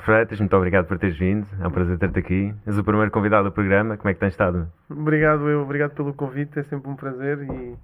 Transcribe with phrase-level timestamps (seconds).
[0.00, 1.46] Freitas, muito obrigado por teres vindo.
[1.60, 2.54] É um prazer ter-te aqui.
[2.66, 3.96] És o primeiro convidado do programa.
[3.96, 4.70] Como é que tens estado?
[4.88, 5.62] Obrigado, eu.
[5.62, 6.58] Obrigado pelo convite.
[6.58, 7.76] É sempre um prazer e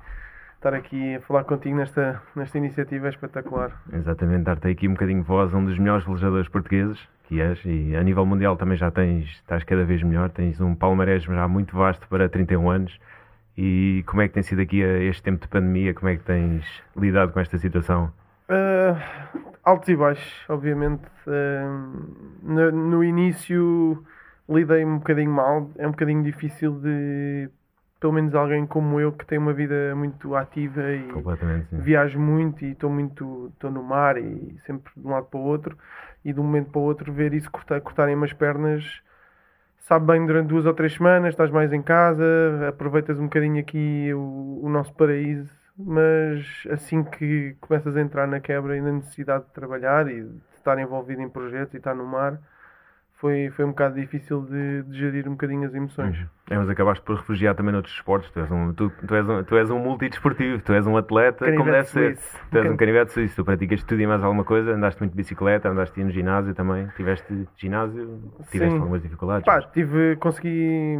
[0.56, 3.70] estar aqui a falar contigo nesta, nesta iniciativa é espetacular.
[3.92, 7.60] Exatamente, dar-te aqui um bocadinho de voz a um dos melhores velejadores portugueses que és
[7.64, 10.30] e a nível mundial também já tens, estás cada vez melhor.
[10.30, 12.98] Tens um palmarés já muito vasto para 31 anos.
[13.58, 15.94] E como é que tem sido aqui este tempo de pandemia?
[15.94, 16.64] Como é que tens
[16.96, 18.12] lidado com esta situação?
[18.48, 18.96] Uh,
[19.64, 21.04] altos e baixos, obviamente.
[21.26, 24.04] Uh, no, no, início
[24.48, 27.50] lidei um bocadinho mal, é um bocadinho difícil de,
[27.98, 31.08] pelo menos alguém como eu, que tem uma vida muito ativa e
[31.72, 35.42] viajo muito e estou muito estou no mar e sempre de um lado para o
[35.42, 35.76] outro.
[36.24, 39.02] E de um momento para o outro ver isso cortar, cortarem umas pernas
[39.86, 42.24] sabe bem durante duas ou três semanas, estás mais em casa,
[42.68, 48.40] aproveitas um bocadinho aqui o, o nosso paraíso mas assim que começas a entrar na
[48.40, 52.06] quebra e na necessidade de trabalhar e de estar envolvido em projetos e estar no
[52.06, 52.38] mar,
[53.18, 56.18] foi, foi um bocado difícil de, de gerir um bocadinho as emoções.
[56.50, 58.30] É, mas acabaste por refugiar também noutros esportes.
[58.30, 61.46] Tu és um, tu, tu és um, tu és um multidesportivo, tu és um atleta,
[61.46, 62.18] canivete como deve ser.
[62.50, 65.16] Tu és um canivete suíço, tu praticas tudo e mais alguma coisa, andaste muito de
[65.16, 66.88] bicicleta, andaste no ginásio também.
[66.96, 68.22] Tiveste ginásio?
[68.50, 68.80] Tiveste Sim.
[68.80, 69.46] algumas dificuldades?
[69.46, 70.96] Pá, tive, consegui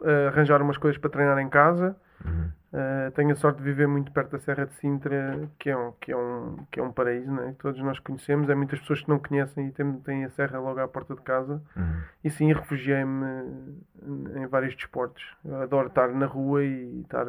[0.00, 1.96] uh, arranjar umas coisas para treinar em casa.
[2.24, 2.48] Uhum.
[2.76, 5.92] Uh, tenho a sorte de viver muito perto da Serra de Sintra, que é um,
[5.98, 7.54] que é um, que é um paraíso, né?
[7.56, 8.50] que todos nós conhecemos.
[8.50, 11.22] Há muitas pessoas que não conhecem e têm, têm a Serra logo à porta de
[11.22, 11.62] casa.
[11.74, 12.02] Uhum.
[12.22, 13.24] E sim, refugiei-me
[14.34, 15.24] em vários desportos.
[15.42, 17.24] Eu adoro estar na rua e estar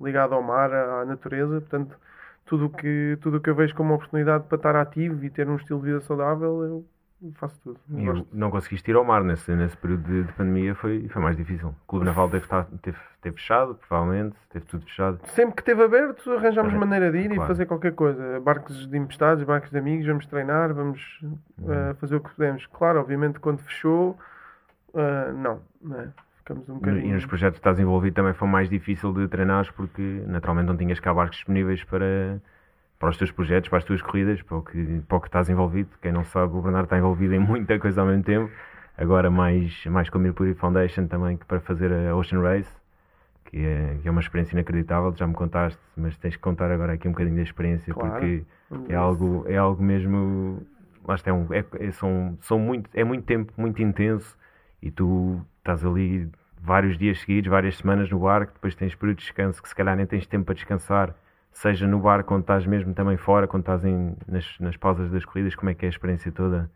[0.00, 1.60] ligado ao mar, à natureza.
[1.60, 1.98] Portanto,
[2.46, 5.80] tudo que, tudo que eu vejo como oportunidade para estar ativo e ter um estilo
[5.80, 6.86] de vida saudável, eu
[7.34, 7.78] faço tudo.
[7.90, 11.36] E não conseguiste ir ao mar nesse, nesse período de, de, pandemia, foi, foi mais
[11.36, 11.68] difícil.
[11.68, 12.46] O Clube Naval teve,
[12.82, 15.20] teve, teve fechado, provavelmente, teve tudo fechado.
[15.28, 17.44] Sempre que esteve aberto, arranjámos maneira de ir claro.
[17.44, 18.40] e fazer qualquer coisa.
[18.40, 21.38] Barcos de emprestados, barcos de amigos, vamos treinar, vamos uhum.
[21.60, 22.66] uh, fazer o que podemos.
[22.66, 24.18] Claro, obviamente, quando fechou,
[24.94, 26.08] uh, não, não é?
[26.38, 27.06] Ficamos um bocadinho...
[27.06, 30.76] E nos projetos que estás envolvido também foi mais difícil de treinar porque naturalmente não
[30.76, 32.40] tinhas cá barcos disponíveis para
[33.02, 35.48] para os teus projetos, para as tuas corridas, para o que, para o que estás
[35.48, 35.90] envolvido.
[36.00, 38.48] Quem não sabe, o Bernardo está envolvido em muita coisa ao mesmo tempo.
[38.96, 42.70] Agora mais, mais com a Mercury Foundation também para fazer a Ocean Race,
[43.46, 46.92] que é, que é uma experiência inacreditável, já me contaste, mas tens que contar agora
[46.92, 48.12] aqui um bocadinho da experiência, claro.
[48.12, 48.44] porque
[48.88, 50.64] é algo, é algo mesmo.
[51.04, 54.38] Lá está, é, um, é, é, são, são muito, é muito tempo, muito intenso,
[54.80, 59.24] e tu estás ali vários dias seguidos, várias semanas no barco, depois tens período de
[59.24, 61.16] descanso que se calhar nem tens tempo para descansar
[61.52, 65.24] seja no bar quando estás mesmo também fora, quando estás em, nas, nas pausas das
[65.24, 66.70] corridas, como é que é a experiência toda?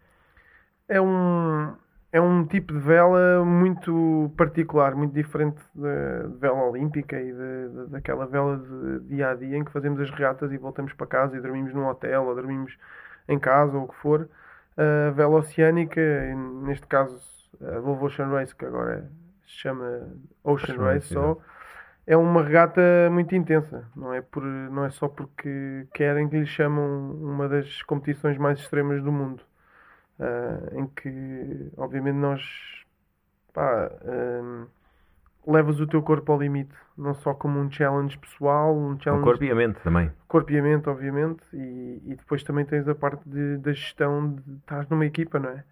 [0.88, 1.74] É um,
[2.12, 7.90] é um tipo de vela muito particular, muito diferente da vela olímpica e de, de,
[7.90, 11.36] daquela vela de dia a dia em que fazemos as regatas e voltamos para casa
[11.36, 12.76] e dormimos num hotel ou dormimos
[13.28, 14.28] em casa ou o que for.
[14.76, 16.00] A vela oceânica,
[16.62, 17.18] neste caso
[17.60, 19.10] a Volvo Ocean Race, que agora
[19.42, 20.08] se chama
[20.44, 21.38] Ocean, Race só
[22.06, 22.80] é uma regata
[23.10, 27.82] muito intensa, não é, por, não é só porque querem que lhe chamam uma das
[27.82, 29.42] competições mais extremas do mundo,
[30.20, 32.84] uh, em que, obviamente, nós
[33.52, 34.68] pá, uh,
[35.52, 39.22] levas o teu corpo ao limite, não só como um challenge pessoal, um challenge.
[39.22, 40.12] O corpo e a mente também.
[40.28, 44.32] Corpo e a mente, obviamente, e, e depois também tens a parte de, da gestão
[44.32, 45.64] de estar numa equipa, não é?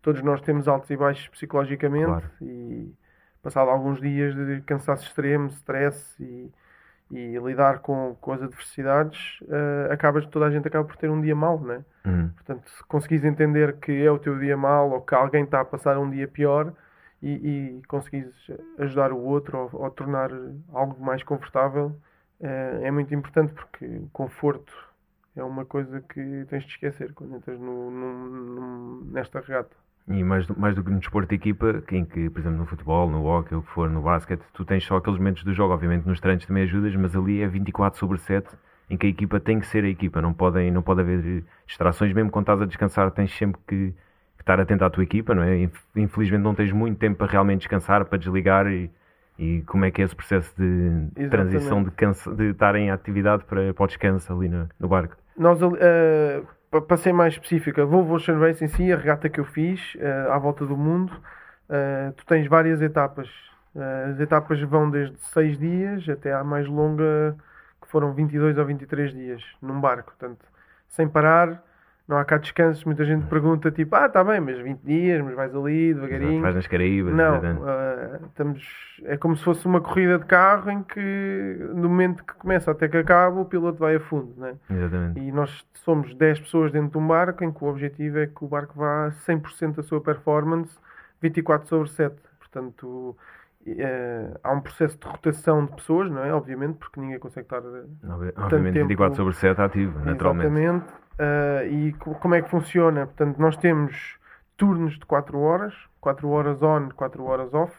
[0.00, 2.30] Todos nós temos altos e baixos psicologicamente claro.
[2.40, 2.94] e
[3.42, 6.50] passado alguns dias de cansaço extremo, stress e,
[7.10, 11.20] e lidar com, com as adversidades, uh, acabas, toda a gente acaba por ter um
[11.20, 11.84] dia mau, né?
[12.04, 12.28] Uhum.
[12.30, 15.64] Portanto, se conseguires entender que é o teu dia mau ou que alguém está a
[15.64, 16.72] passar um dia pior
[17.22, 17.30] e,
[17.78, 18.34] e conseguires
[18.78, 20.30] ajudar o outro ou, ou tornar
[20.72, 21.96] algo mais confortável,
[22.40, 24.72] uh, é muito importante porque o conforto
[25.36, 29.76] é uma coisa que tens de esquecer quando entras no, no, no, nesta regata.
[30.10, 33.08] E mais, mais do que no desporto de equipa, em que, por exemplo, no futebol,
[33.08, 35.72] no hockey, o que for, no basquete, tu tens só aqueles momentos do jogo.
[35.72, 38.48] Obviamente nos treinos também ajudas, mas ali é 24 sobre 7
[38.90, 40.20] em que a equipa tem que ser a equipa.
[40.20, 43.94] Não, podem, não pode haver distrações, mesmo quando estás a descansar, tens sempre que,
[44.36, 45.70] que estar atento à tua equipa, não é?
[45.94, 48.90] Infelizmente não tens muito tempo para realmente descansar, para desligar e,
[49.38, 51.30] e como é que é esse processo de Exatamente.
[51.30, 55.16] transição de, cansa, de estar em atividade para, para o descanso ali no, no barco?
[55.38, 59.44] Nós, uh para ser mais específica, Volvo Ocean Race em si, a regata que eu
[59.44, 61.12] fiz uh, à volta do mundo,
[61.68, 63.28] uh, tu tens várias etapas.
[63.74, 67.36] Uh, as etapas vão desde 6 dias até à mais longa,
[67.82, 70.14] que foram 22 ou 23 dias, num barco.
[70.16, 70.46] Portanto,
[70.88, 71.60] sem parar,
[72.10, 72.84] não há cá descansos.
[72.84, 76.30] Muita gente pergunta tipo, ah, está bem, mas 20 dias, mas vais ali devagarinho.
[76.32, 77.14] Exato, vais nas Caraíbas.
[77.14, 82.24] Não, uh, estamos, é como se fosse uma corrida de carro em que no momento
[82.24, 84.54] que começa até que acaba o piloto vai a fundo, né?
[84.68, 85.20] Exatamente.
[85.20, 88.44] E nós somos 10 pessoas dentro de um barco em que o objetivo é que
[88.44, 90.76] o barco vá a 100% da sua performance
[91.22, 92.16] 24 sobre 7.
[92.38, 93.16] Portanto,
[93.66, 96.32] eh, há um processo de rotação de pessoas, não é?
[96.32, 97.58] Obviamente, porque ninguém consegue estar.
[97.58, 100.46] eh, Obvi- tanto Obviamente, tempo- 24 sobre 7 ativo, naturalmente.
[100.48, 100.86] Exatamente.
[101.22, 103.04] Ah, e co- como é que funciona?
[103.06, 104.18] Portanto, nós temos
[104.56, 107.74] turnos de 4 horas, 4 horas on, 4 horas off.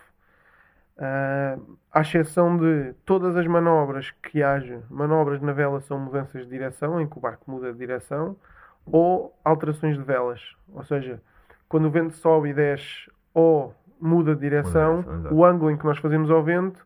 [0.98, 1.58] Ah,
[1.92, 7.02] à exceção de todas as manobras que haja, manobras na vela são mudanças de direção,
[7.02, 8.36] em que o barco muda de direção,
[8.86, 10.56] ou alterações de velas.
[10.74, 11.20] Ou seja,
[11.68, 15.04] quando o vento sobe e desce ou muda de direção,
[15.34, 16.86] o ângulo em que nós fazemos ao vento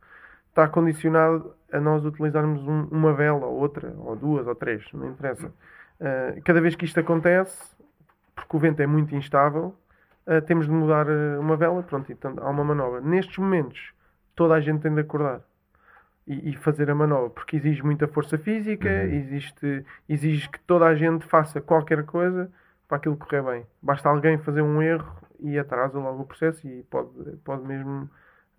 [0.49, 5.07] está condicionado a nós utilizarmos um- uma vela, ou outra, ou duas, ou três, não
[5.09, 5.51] interessa.
[5.99, 7.75] Uh, cada vez que isto acontece,
[8.35, 9.73] porque o vento é muito instável,
[10.27, 13.01] uh, temos de mudar uh, uma vela, pronto, então há uma manobra.
[13.01, 13.93] Nestes momentos,
[14.35, 15.41] toda a gente tem de acordar
[16.27, 19.13] e, e fazer a manobra, porque exige muita força física, Uhum.
[19.13, 22.51] existe, exige que toda a gente faça qualquer coisa
[22.87, 23.65] para aquilo correr bem.
[23.81, 27.09] Basta alguém fazer um erro e atrasa logo o processo e pode,
[27.43, 28.09] pode mesmo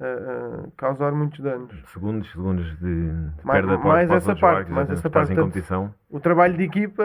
[0.01, 1.71] uh, uh, causar muitos danos.
[1.93, 5.33] Segundos, segundos de, de Mais- perda para, mais para essa outros parte, mais essa parte,
[5.33, 5.95] em competição.
[6.11, 7.05] O trabalho de equipa,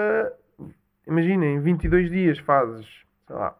[1.07, 2.85] imagina, em 22 dias fazes,
[3.27, 3.55] sei lá,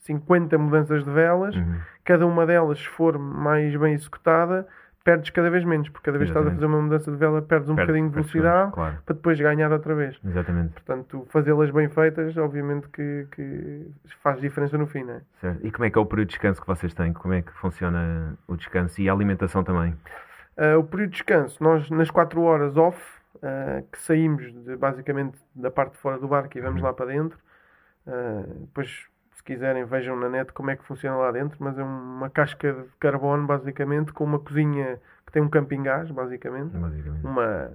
[0.00, 1.74] 50 mudanças de velas, Uhum.
[2.04, 4.66] cada uma delas, se for mais bem executada,
[5.06, 7.40] perdes cada vez menos, porque cada vez que estás a fazer uma mudança de vela,
[7.40, 10.18] perdes um Perdes- bocadinho de velocidade Claro, para depois ganhar outra vez.
[10.24, 10.72] exatamente.
[10.74, 13.86] Portanto, fazê-las bem feitas, obviamente que, que
[14.20, 15.20] faz diferença no fim, não é?
[15.40, 15.64] Certo.
[15.64, 17.12] E como é que é o período de descanso que vocês têm?
[17.12, 19.94] Como é que funciona o descanso e a alimentação também?
[20.56, 23.00] Ah, o período de descanso, nós nas 4 horas off,
[23.42, 26.86] ah, que saímos de- basicamente da parte de fora do barco e vamos Uhum.
[26.88, 27.38] lá para dentro.
[28.08, 29.06] ah, depois,
[29.46, 31.56] quiserem, vejam na net como é que funciona lá dentro.
[31.60, 36.10] Mas é uma casca de carbono, basicamente, com uma cozinha que tem um camping gás,
[36.10, 36.76] basicamente.
[36.76, 37.24] Basicamente.
[37.24, 37.70] Uma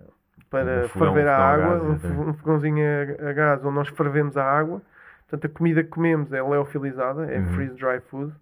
[0.50, 2.84] para Um ferver a fogão a água, gás, um, um fogãozinho
[3.26, 4.82] a, a gás onde nós fervemos a água.
[5.30, 7.54] Portanto, a comida que comemos é leofilizada, é Uhum.
[7.54, 8.34] freeze dry food,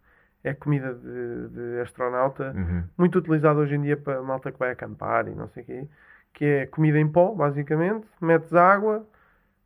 [0.44, 2.84] é comida de, de astronauta Uhum.
[2.98, 5.66] muito utilizado hoje em dia para a malta que vai acampar e não sei o
[5.68, 5.88] quê,
[6.34, 9.06] que é comida em pó, basicamente, metes água,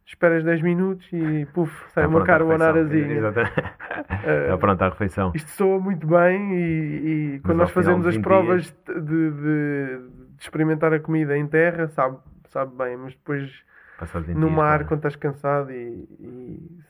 [0.05, 3.17] esperas 10 minutos e puf, sai uma carbonarazinha.
[3.17, 3.53] Exatamente.
[4.25, 5.31] Eh, Está pronta a refeição.
[5.35, 9.31] Isto soa muito bem e, e quando nós fazemos as de 20 provas de, de-
[9.31, 9.99] de
[10.39, 12.17] experimentar a comida em terra, sabe,
[12.47, 13.51] sabe bem, mas depois
[13.99, 14.85] Passado 20 no mar, claro.
[14.85, 16.07] quando estás cansado e,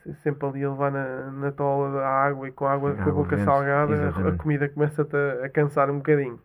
[0.06, 3.10] e sempre ali a levar na, na tola a água e com a água com
[3.10, 6.38] a boca salgada, a- comida começa-te a, a cansar um bocadinho.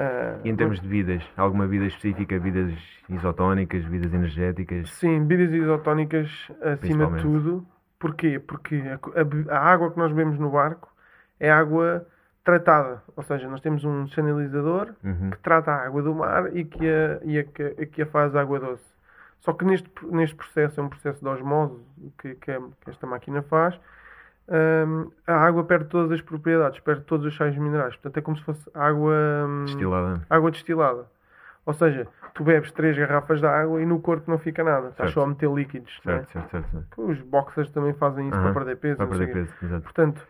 [0.00, 2.72] Ah, E em termos de vidas, alguma vida específica, vidas
[3.08, 4.90] isotónicas, vidas energéticas?
[4.94, 6.28] Sim, bebidas isotónicas
[6.62, 7.66] acima de tudo.
[7.98, 8.38] Porquê?
[8.38, 8.80] Porque
[9.48, 10.88] a, a água que nós bebemos no barco
[11.40, 12.06] é água
[12.44, 13.02] tratada.
[13.16, 15.30] Ou seja, nós temos um chanelizador Uhum.
[15.30, 18.36] que trata a água do mar e que a, e a, que, que a faz
[18.36, 18.84] água doce.
[19.40, 21.76] Só que neste, neste processo, é um processo de osmose
[22.18, 23.78] que, que, que esta máquina faz,
[24.48, 27.94] hum, a água perde todas as propriedades, perde todos os sais minerais.
[27.96, 29.14] Portanto, é como se fosse água,
[29.46, 30.22] hum, Destilada.
[30.28, 31.06] água destilada.
[31.66, 34.88] Ou seja, tu bebes três garrafas de água e no corpo não fica nada.
[34.88, 35.14] Estás Certo.
[35.14, 36.00] só a meter líquidos.
[36.04, 36.16] não é?
[36.18, 36.70] Certo, certo, certo.
[36.70, 37.02] certo.
[37.10, 38.96] Os boxers também fazem isso Aham, para perder peso.
[38.96, 39.82] Para não perder peso, exato.
[39.82, 40.26] Portanto,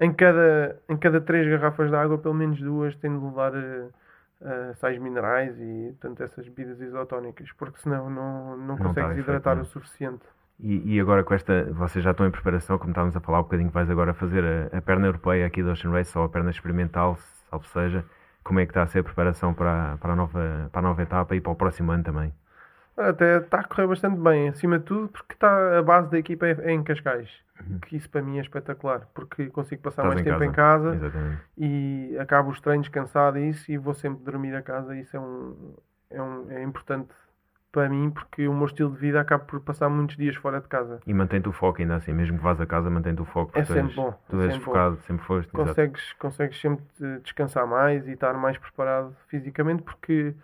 [0.00, 3.86] em cada, em cada três garrafas de água, pelo menos duas têm de levar eh,
[4.42, 9.28] eh, sais minerais e portanto, essas bebidas isotónicas, porque senão não, não está consegues efeito,
[9.28, 9.62] hidratar não.
[9.62, 10.24] o suficiente.
[10.62, 13.42] E, e agora com esta, vocês já estão em preparação, como estávamos a falar um
[13.44, 16.50] bocadinho, vais agora fazer a, a perna europeia aqui do Ocean Race, ou a perna
[16.50, 17.16] experimental,
[17.48, 18.04] salvo seja.
[18.44, 20.82] Como é que está a ser a preparação para, a- para, a nova, para a
[20.82, 22.32] nova etapa e para o próximo ano também?
[22.96, 26.46] Até está a correr bastante bem, acima de tudo, porque está, a base da equipa
[26.46, 27.30] é, é em Cascais.
[27.86, 30.08] Que isso para mim é espetacular, porque consigo passar Uhum.
[30.12, 30.88] Estás mais em tempo casa.
[30.88, 31.42] em casa Exatamente.
[31.58, 34.96] e acabo os treinos cansado e isso e vou sempre dormir a casa.
[34.96, 35.74] Isso é, um,
[36.10, 37.08] é, um, é importante
[37.72, 40.66] para mim, porque o meu estilo de vida acaba por passar muitos dias fora de
[40.68, 41.00] casa.
[41.06, 43.52] E mantém-te o foco ainda assim, mesmo que vás a casa, mantém-te o foco.
[43.58, 44.72] É sempre és, bom, Tu é és sempre bom.
[44.72, 45.48] focado, sempre foste.
[45.54, 45.66] exato.
[45.68, 46.84] consegues, consegues sempre
[47.22, 50.34] descansar mais e estar mais preparado fisicamente porque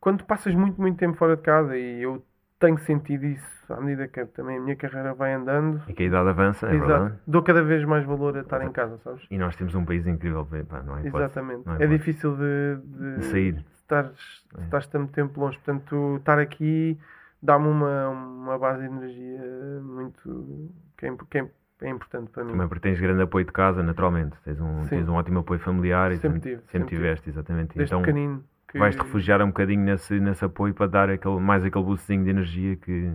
[0.00, 2.24] quando passas muito, muito tempo fora de casa e eu
[2.58, 6.06] tenho sentido isso à medida que também a minha carreira vai andando, E que a
[6.06, 7.14] idade avança, é exato, verdade.
[7.26, 9.26] dou cada vez mais valor a estar em casa, sabes?
[9.30, 11.16] E nós temos um país incrível, pá, não é hipótese.
[11.24, 11.66] Exatamente.
[11.66, 11.98] não É hipótese.
[11.98, 13.64] difícil de, de, De sair.
[13.88, 14.64] Estares, É.
[14.64, 15.56] estares tanto tempo longe.
[15.58, 16.98] Portanto, estar aqui
[17.42, 19.40] dá-me uma, uma base de energia
[19.82, 21.48] muito que é, que é,
[21.82, 22.52] é importante para mim.
[22.52, 24.36] Também porque tens grande apoio de casa, naturalmente.
[24.44, 24.88] Tens um, Sim.
[24.90, 27.76] tens um ótimo apoio familiar e Sempre também- tive, sempre sempre tiveste, exatamente.
[27.76, 28.78] Desde então, pequenino Que...
[28.78, 32.76] Vais-te refugiar um bocadinho nesse, nesse apoio para dar aquele, mais aquele boostzinho de energia
[32.76, 33.14] que,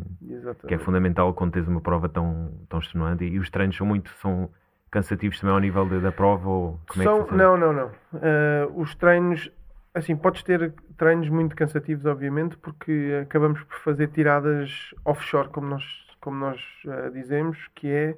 [0.68, 3.24] que é fundamental quando tens uma prova tão, tão extenuante.
[3.24, 4.50] E, e os treinos são muito são
[4.90, 6.50] cansativos também ao nível de, da prova?
[6.50, 7.88] Ou como são, é que não, não, não.
[8.14, 9.52] Uh, os treinos,
[9.94, 15.84] assim, podes ter treinos muito cansativos, obviamente, porque acabamos por fazer tiradas offshore, como nós,
[16.20, 18.18] como nós uh, dizemos, que é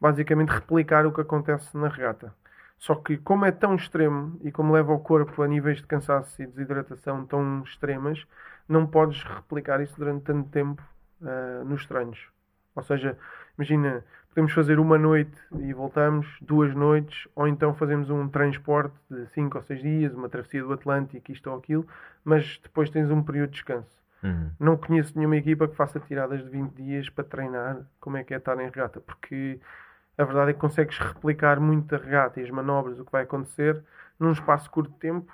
[0.00, 2.34] basicamente replicar o que acontece na regata.
[2.78, 6.42] Só que, como é tão extremo e como leva o corpo a níveis de cansaço
[6.42, 8.26] e desidratação tão extremas,
[8.68, 10.82] não podes replicar isso durante tanto tempo
[11.22, 12.28] uh, nos treinos.
[12.74, 13.16] Ou seja,
[13.56, 14.04] imagina,
[14.34, 19.56] podemos fazer uma noite e voltamos, duas noites, ou então fazemos um transporte de 5
[19.56, 21.86] ou 6 dias, uma travessia do Atlântico, isto ou aquilo,
[22.24, 24.02] mas depois tens um período de descanso.
[24.24, 24.50] Uhum.
[24.58, 28.34] Não conheço nenhuma equipa que faça tiradas de 20 dias para treinar como é que
[28.34, 29.60] é estar em regata, porque
[30.18, 33.22] a verdade é que consegues replicar muito a regata e as manobras, o que vai
[33.22, 33.80] acontecer,
[34.18, 35.32] num espaço curto de tempo,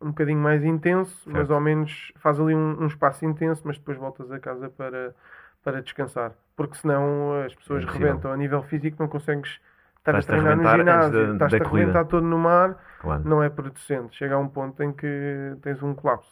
[0.00, 1.30] um bocadinho mais intenso, certo.
[1.30, 5.14] mas ao menos faz ali um, um, espaço intenso, mas depois voltas a casa para,
[5.62, 6.32] para descansar.
[6.66, 9.60] Porque senão as pessoas é rebentam a nível físico, não consegues
[9.98, 13.22] estar a treinar no ginásio, estás a arrebentar todo no mar, claro.
[13.24, 14.16] não é producente.
[14.16, 16.30] Chega a um ponto em que tens um colapso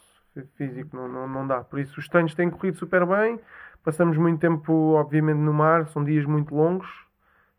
[0.55, 1.61] físico, não, não, não dá.
[1.61, 3.39] Por isso os treinos têm corrido super bem,
[3.83, 6.87] passamos muito tempo, obviamente, no mar, são dias muito longos,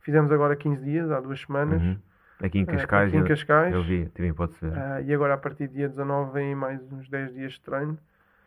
[0.02, 1.80] Fizemos agora 15 dias, há duas semanas.
[1.80, 1.96] Uhum.
[2.42, 3.72] Aqui em Cascais, aqui em Cascais.
[3.72, 4.66] Eu vi, tive pode ser.
[4.66, 7.96] Uh, e agora a partir do dia 19 vem mais uns 10 dias de treino.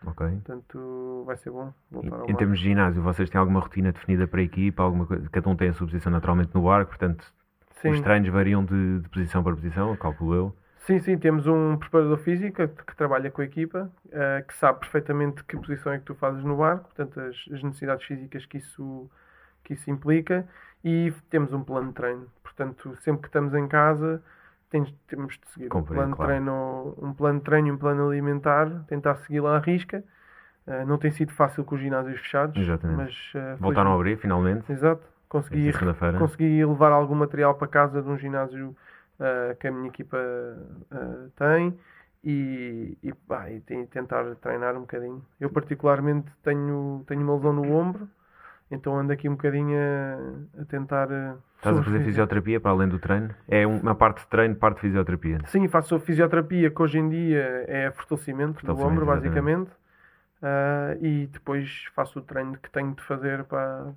[0.05, 0.27] Ok.
[0.27, 4.27] Portanto, vai ser bom voltar ao Em termos de ginásio, vocês têm alguma rotina definida
[4.27, 4.83] para a equipa?
[4.83, 5.27] Alguma coisa?
[5.29, 7.33] Cada um tem a sua posição naturalmente no barco, portanto,
[7.81, 7.91] sim.
[7.91, 10.55] os treinos variam de, de, posição para posição, calculo eu.
[10.79, 14.79] Sim, sim, temos um preparador físico que, que trabalha com a equipa, uh, que sabe
[14.81, 18.57] perfeitamente que posição é que tu fazes no barco, portanto, as, as necessidades físicas que
[18.57, 19.09] isso,
[19.63, 20.47] que isso implica
[20.83, 22.27] e temos um plano de treino.
[22.43, 24.21] Portanto, sempre que estamos em casa,
[24.69, 26.31] temos, temos de seguir um plano, claro.
[26.31, 30.03] de treino, um plano de treino e um plano alimentar, tentar seguir lá à risca.
[30.67, 32.59] Uh, não tem sido fácil com os ginásios fechados.
[32.59, 32.97] Exatamente.
[32.97, 34.71] Mas, uh, Voltaram a abrir, finalmente.
[34.71, 35.03] Exato.
[35.29, 35.71] Consegui,
[36.17, 38.75] consegui levar algum material para casa de um ginásio
[39.19, 40.17] uh, que a minha equipa
[41.35, 41.77] tem
[42.23, 45.23] e, e, bah, e tentar treinar um bocadinho.
[45.39, 48.07] Eu, particularmente, tenho, tenho uma lesão no ombro
[48.69, 51.11] então ando aqui um bocadinho a, a tentar.
[51.11, 53.33] Eh, Estás a fazer fisioterapia para além do treino?
[53.47, 55.39] É uma parte de treino, parte de fisioterapia?
[55.47, 59.71] Sim, faço fisioterapia que hoje em dia é fortalecimento, fortalecimento do ombro, basicamente.
[60.41, 63.93] Uh, e depois faço o treino que tenho de fazer para,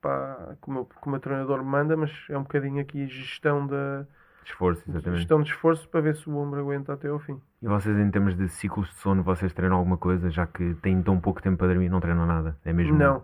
[0.00, 4.06] para como, o, como o treinador me manda, mas é um bocadinho aqui gestão da.
[4.44, 5.20] Esforço, exatamente.
[5.20, 7.40] Gestão de esforço para ver se o ombro aguenta até ao fim.
[7.62, 11.00] E vocês, em termos de ciclos de sono, vocês treinam alguma coisa, já que têm
[11.02, 12.56] tão pouco tempo para dormir, não treinam nada?
[12.64, 12.96] É mesmo?
[12.96, 13.22] Não.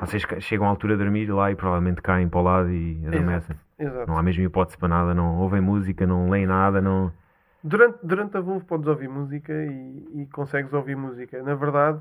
[0.00, 3.56] Vocês chegam à altura de dormir lá e provavelmente caem para o lado e adormecem.
[3.78, 4.10] Exato, exato.
[4.10, 7.12] Não há mesmo hipótese para nada, não ouvem música, não leem nada, não...
[7.64, 11.40] Durante, durante a voo podes ouvir música e, e consegues ouvir música.
[11.42, 12.00] Na verdade,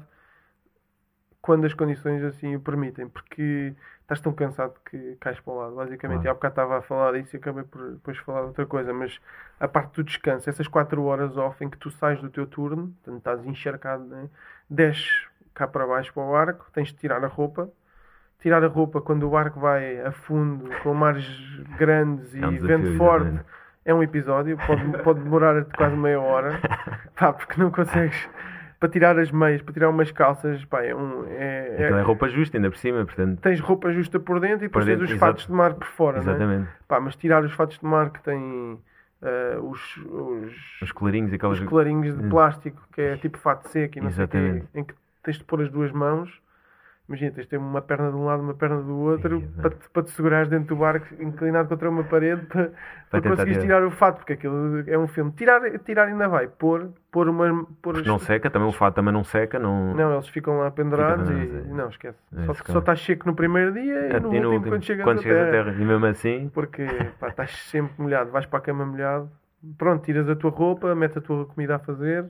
[1.42, 5.76] quando as condições assim o permitem, porque estás tão cansado que cais para o lado,
[5.76, 6.26] basicamente.
[6.26, 8.94] E há bocado estava a falar disso e acabei por depois falar de outra coisa,
[8.94, 9.20] mas
[9.60, 12.94] a parte do descanso, essas 4 horas off em que tu sais do teu turno,
[13.04, 14.30] portanto estás encharcado, né?
[14.70, 17.70] desces cá para baixo para o arco, tens de tirar a roupa,
[18.40, 21.26] tirar a roupa quando o barco vai a fundo, com mares
[21.78, 23.40] grandes e é um vento forte,
[23.84, 26.60] é um episódio, pode, pode demorar quase meia hora,
[27.16, 28.30] pá, porque não consegues.
[28.82, 31.24] Para tirar as meias, para tirar umas calças, pá, é um.
[31.28, 33.40] É, então é roupa justa ainda por cima, portanto.
[33.40, 36.62] Tens roupa justa por dentro e depois tens os fatos de mar por fora, Exatamente.
[36.62, 36.70] Não é?
[36.88, 38.80] Pá, mas tirar os fatos de mar que têm
[39.22, 41.60] uh, os, os, os colarinhos, aquelas...
[41.60, 42.30] os colarinhos de hum.
[42.30, 44.66] plástico, que é tipo fato seco e não Exatamente.
[44.74, 46.42] sei em que tens de pôr as duas mãos
[47.12, 49.89] Imagina, tens de ter uma perna de um lado uma perna do outro para, te,
[49.89, 52.72] para te segurares dentro do barco inclinado contra uma parede para,
[53.10, 55.30] para, conseguires tirar o fato, porque aquilo é um filme.
[55.34, 57.65] Tirar, tirar ainda vai, pôr, pôr uma.
[57.82, 58.06] Pôr as...
[58.06, 59.60] Não seca, também o fato também não seca.
[59.60, 61.58] Não, não eles ficam lá pendurados Fica, não, e.
[61.58, 61.74] É.
[61.74, 62.18] Não, esquece.
[62.34, 64.86] É, só, só estás seco no primeiro dia é, e no, e no último, quando
[64.86, 65.72] chegas, quando chegas à terra.
[65.74, 66.50] E mesmo assim.
[66.53, 66.86] Porque
[67.20, 69.30] pá, estás sempre molhado, vais para a cama molhado,
[69.77, 72.25] pronto, tiras a tua roupa, metes a tua comida a fazer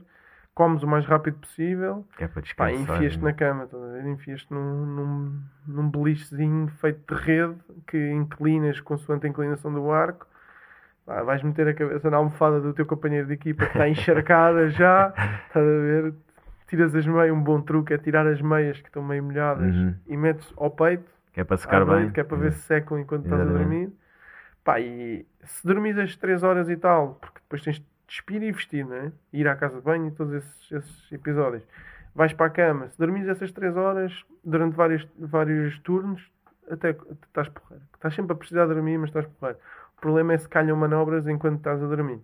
[0.54, 2.06] comes o mais rápido possível.
[2.18, 2.96] É para descansar.
[2.96, 3.24] enfias-te né?
[3.24, 3.68] na cama,
[4.06, 7.56] enfias-te num, num, num belichezinho feito de rede
[7.86, 10.26] que inclinas consoante a inclinação do barco.
[11.04, 14.68] Pá, vais meter a cabeça na almofada do teu companheiro de equipa que está encharcada
[14.70, 15.12] já,
[15.48, 16.14] estás a ver?
[16.68, 19.94] Tiras as meias, um bom truque é tirar as meias que estão meio molhadas uhum.
[20.06, 21.10] e metes ao peito.
[21.34, 22.10] Que é para secar bem.
[22.10, 23.92] Que é para ver se secam enquanto estás a dormir.
[24.64, 27.78] Pá, e se dormires as 3 horas e tal, porque depois tens
[28.12, 29.10] despir e vestir, né?
[29.32, 31.62] Ir à casa de banho e todos esses, esses episódios.
[32.14, 34.12] Vais para a cama, se dormires essas 3 horas
[34.44, 36.22] durante vários, vários turnos,
[36.70, 37.82] até estás porreiro.
[37.94, 39.58] Estás sempre a precisar de dormir, mas estás porreiro.
[39.96, 42.20] O problema é se calham manobras enquanto estás a dormir.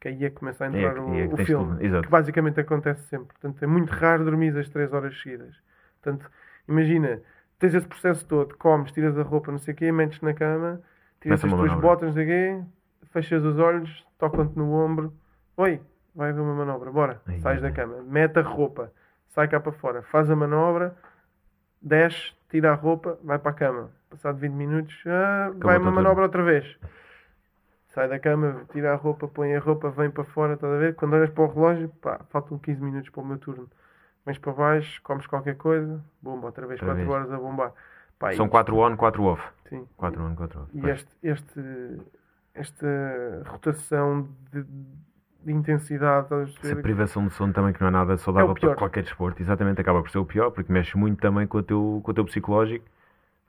[0.00, 1.78] que aí é que começa a É, entrar é o, que o filme.
[2.02, 3.26] Que basicamente acontece sempre.
[3.26, 5.54] Portanto, é muito raro dormir as 3 horas seguidas.
[6.02, 6.30] Portanto,
[6.66, 7.20] imagina,
[7.58, 10.80] tens esse processo todo, comes, tiras a roupa, não sei o quê, metes na cama,
[11.20, 11.88] tiras Começa as tuas manobra.
[11.88, 12.64] botas, não sei o quê,
[13.12, 15.12] fechas os olhos, tocam-te no ombro.
[15.56, 15.80] Oi,
[16.14, 17.20] vai haver uma manobra, bora.
[17.40, 18.90] Sais da cama, mete a roupa,
[19.28, 20.94] sai cá para fora, faz a manobra,
[21.80, 23.90] desce, tira a roupa, vai para a cama.
[24.10, 26.64] Passado 20 minutos, ah, vai uma manobra outra vez.
[27.88, 30.94] Sai da cama, tira a roupa, põe a roupa, vem para fora, estás a ver?
[30.96, 33.68] Quando olhas para o relógio, pá, faltam 15 minutos para o meu turno.
[34.26, 37.08] Vens para baixo, comes qualquer coisa, bomba, outra vez, Outra 4 vez.
[37.08, 37.72] horas a bombar.
[38.18, 39.42] Pá, São e- 4 on, 4 off.
[39.68, 39.86] Sim.
[39.96, 40.70] 4 on, 4 off.
[40.76, 42.00] E este, este,
[42.54, 44.64] esta rotação de,
[45.44, 46.28] de intensidade,
[46.62, 48.70] Essa privação de sono também que não é nada saudável É o pior.
[48.70, 51.62] para qualquer desporto, exatamente, acaba por ser o pior, porque mexe muito também com o
[51.62, 52.84] teu, com o teu psicológico.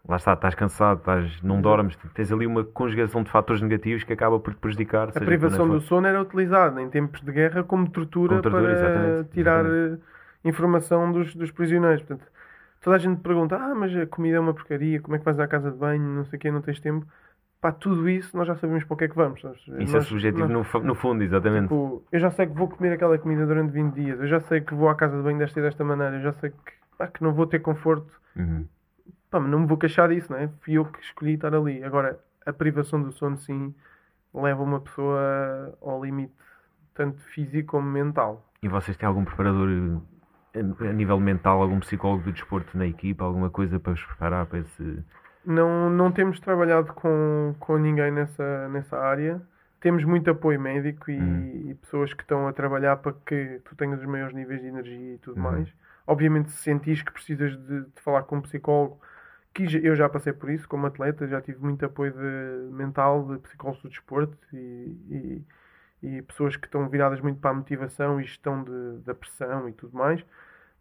[0.07, 4.13] Lá está, estás cansado, estás, não dormes, tens ali uma conjugação de fatores negativos que
[4.13, 5.09] acaba por te prejudicar.
[5.09, 8.63] A seja privação do sono era utilizada em tempos de guerra como tortura, Como tortura,
[8.63, 10.03] para exatamente, tirar exatamente.
[10.45, 12.03] eh, informação dos, dos prisioneiros.
[12.03, 12.29] Portanto,
[12.81, 15.39] toda a gente pergunta: ah, mas a comida é uma porcaria, como é que vais
[15.39, 17.05] à casa de banho, não sei o quê, não tens tempo.
[17.61, 19.39] Pá, tudo isso nós já sabemos para o que é que vamos.
[19.39, 21.63] Isso é Nós- subjetivo nós- no, no fundo, exatamente.
[21.63, 24.61] Tipo, eu já sei que vou comer aquela comida durante 20 dias, eu já sei
[24.61, 27.07] que vou à casa de banho desta e desta maneira, eu já sei que, pá,
[27.07, 28.65] que não vou ter conforto Uhum.
[29.31, 30.49] Pá, mas não me vou queixar disso, não é?
[30.61, 31.83] Fui eu que escolhi estar ali.
[31.83, 33.73] Agora, a privação do sono, sim,
[34.33, 36.33] leva uma pessoa ao limite,
[36.93, 38.45] tanto físico como mental.
[38.61, 39.69] E vocês têm algum preparador
[40.53, 40.59] eh,
[40.89, 44.59] a nível mental, algum psicólogo do desporto na equipa, alguma coisa para vos preparar para
[44.59, 45.03] esse.
[45.45, 49.41] Não, não temos trabalhado com, com ninguém nessa, nessa área.
[49.79, 51.69] Temos muito apoio médico e, Hum.
[51.69, 55.15] e pessoas que estão a trabalhar para que tu tenhas os maiores níveis de energia
[55.15, 55.43] e tudo Uhum.
[55.43, 55.69] mais.
[56.07, 58.99] Obviamente, se sentires que precisas de, de falar com um psicólogo,
[59.53, 63.39] que eu já passei por isso como atleta, já tive muito apoio de, mental de
[63.39, 65.43] psicólogos do desporto e,
[66.01, 69.69] e, e pessoas que estão viradas muito para a motivação e gestão de, da pressão
[69.69, 70.23] e tudo mais.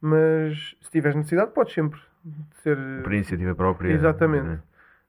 [0.01, 2.01] Mas se tiveres necessidade, podes sempre
[2.63, 2.77] ser.
[3.03, 3.93] Por iniciativa própria.
[3.93, 4.47] Exatamente.
[4.47, 4.59] né?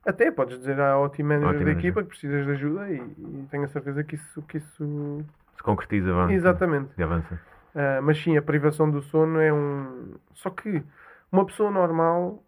[0.04, 1.88] Até podes dizer ao team manager Ao team da manager.
[1.88, 4.42] equipa que precisas de ajuda e, e tenho a certeza que isso.
[4.42, 5.24] Que isso...
[5.56, 6.32] Se concretiza, vá.
[6.32, 6.90] Exatamente.
[6.96, 7.40] E avança.
[7.74, 10.14] Ah, mas sim, a privação do sono é um.
[10.34, 10.82] Só que
[11.30, 12.42] uma pessoa normal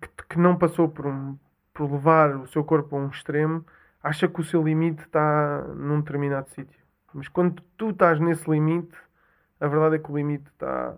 [0.00, 1.36] que, que não passou por, um,
[1.72, 3.64] por levar o seu corpo a um extremo
[4.02, 6.78] acha que o seu limite está num determinado sítio.
[7.12, 8.96] Mas quando tu estás nesse limite,
[9.60, 10.94] a verdade é que o limite está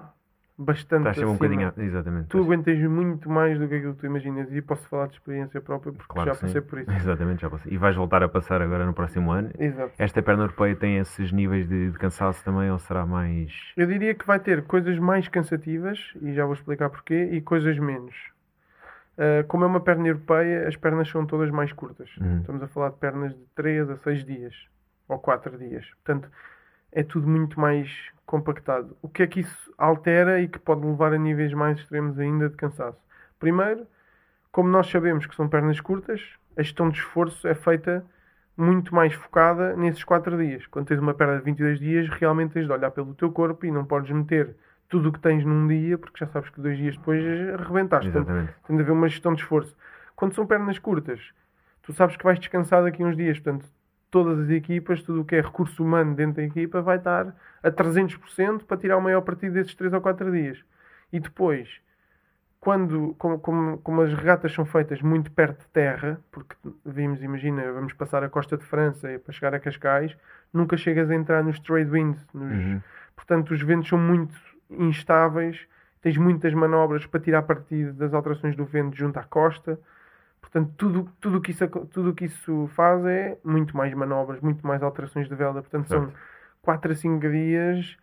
[0.58, 1.48] bastante Estás sempre um acima.
[1.70, 1.86] bocadinho.
[1.86, 2.28] Exatamente.
[2.28, 5.60] Tu aguentas muito mais do que aquilo que tu imaginas e posso falar de experiência
[5.60, 6.46] própria porque Claro já sim.
[6.46, 6.90] passei por isso.
[6.90, 7.72] Exatamente, já passei.
[7.72, 9.50] E vais voltar a passar agora no próximo ano.
[9.58, 9.92] Exato.
[9.98, 13.52] Esta perna europeia tem esses níveis de, de cansaço também, ou será mais.
[13.76, 17.78] Eu diria que vai ter coisas mais cansativas, e já vou explicar porquê, e coisas
[17.78, 18.14] menos.
[19.18, 22.10] Uh, como é uma perna europeia, as pernas são todas mais curtas.
[22.20, 22.40] Uhum.
[22.40, 24.54] Estamos a falar de pernas de 3 a 6 dias,
[25.08, 25.86] ou 4 dias.
[26.04, 26.30] Portanto,
[26.96, 27.90] é tudo muito mais
[28.24, 28.96] compactado.
[29.02, 32.48] O que é que isso altera e que pode levar a níveis mais extremos ainda
[32.48, 32.98] de cansaço?
[33.38, 33.86] Primeiro,
[34.50, 36.22] como nós sabemos que são pernas curtas,
[36.56, 38.02] a gestão de esforço é feita
[38.56, 40.66] muito mais focada nesses 4 dias.
[40.68, 43.70] Quando tens uma perna de 22 dias, realmente tens de olhar pelo teu corpo e
[43.70, 44.56] não podes meter
[44.88, 47.22] tudo o que tens num dia, porque já sabes que dois dias depois
[47.60, 48.10] arrebentaste.
[48.10, 49.76] Portanto, tem de haver uma gestão de esforço.
[50.14, 51.20] Quando são pernas curtas,
[51.82, 53.38] tu sabes que vais descansar daqui a uns dias.
[53.38, 53.66] Portanto,
[54.16, 57.70] todas as equipas, tudo o que é recurso humano dentro da equipa, vai estar a
[57.70, 60.64] 300% para tirar o maior partido desses 3 ou 4 dias.
[61.12, 61.68] E depois,
[62.58, 67.70] quando, como, como, como as regatas são feitas muito perto de terra, porque vimos, imagina,
[67.72, 70.16] vamos passar a costa de França para chegar a Cascais,
[70.50, 72.26] nunca chegas a entrar nos trade winds.
[72.32, 72.80] Nos, Uhum.
[73.14, 74.34] Portanto, os ventos são muito
[74.70, 75.68] instáveis,
[76.00, 79.78] tens muitas manobras para tirar partido das alterações do vento junto à costa.
[80.50, 84.82] Portanto, tudo tudo que isso tudo que isso faz é muito mais manobras, muito mais
[84.82, 85.60] alterações de vela.
[85.60, 86.16] Portanto, são Certo.
[86.62, 87.96] 4 a 5 dias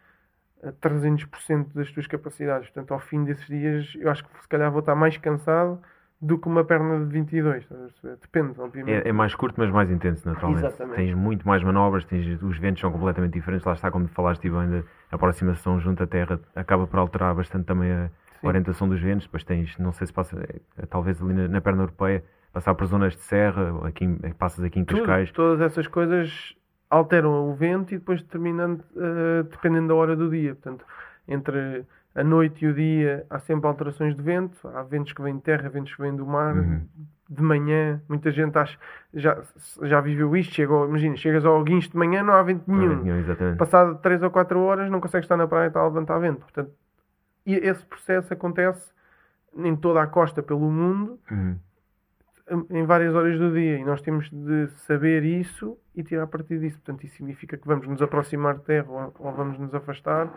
[0.64, 2.70] a 300% das tuas capacidades.
[2.70, 5.80] Portanto, ao fim desses dias, eu acho que se calhar vou estar mais cansado
[6.22, 7.64] do que uma perna de 22.
[7.64, 8.18] estás a perceber?
[8.22, 9.06] Depende, obviamente.
[9.06, 10.66] É, é mais curto, mas mais intenso, naturalmente.
[10.66, 10.96] Exatamente.
[10.96, 13.66] Tens muito mais manobras, tens, os ventos são completamente diferentes.
[13.66, 17.92] Lá está, como falaste, ainda a aproximação junto à Terra acaba por alterar bastante também
[17.92, 18.48] a Sim.
[18.48, 19.26] orientação dos ventos.
[19.26, 20.42] Depois tens, não sei se passa,
[20.78, 22.24] eh, talvez ali na, na perna europeia,
[22.54, 25.32] passar por zonas de serra, aqui, passas aqui em Cascais.
[25.32, 26.56] todas essas coisas
[26.90, 30.54] alteram o vento e depois determinando, eh, dependendo da hora do dia.
[30.54, 30.86] Portanto,
[31.28, 31.84] entre
[32.16, 34.68] a noite e o dia há sempre alterações de vento.
[34.68, 36.56] Há ventos que vêm de terra, ventos que vêm do mar.
[36.56, 36.82] Uhum.
[37.28, 38.78] De manhã, muita gente acha,
[39.12, 39.42] já,
[39.82, 40.54] já viveu isto.
[40.54, 43.18] Chegou, imagina, chegas ao guincho de manhã, não há vento nenhum.
[43.18, 43.58] exatamente.
[43.58, 46.42] Passado 3 ou 4 horas, não consegues estar na praia e está a levantar vento.
[46.42, 46.70] Portanto,
[47.46, 48.92] e esse processo acontece
[49.58, 51.56] em toda a costa pelo mundo Uhum.
[52.70, 56.78] Em várias horas do dia e nós temos de saber isso e tirar partido disso.
[56.78, 60.30] Portanto, isso significa que vamos nos aproximar de terra ou, ou vamos nos afastar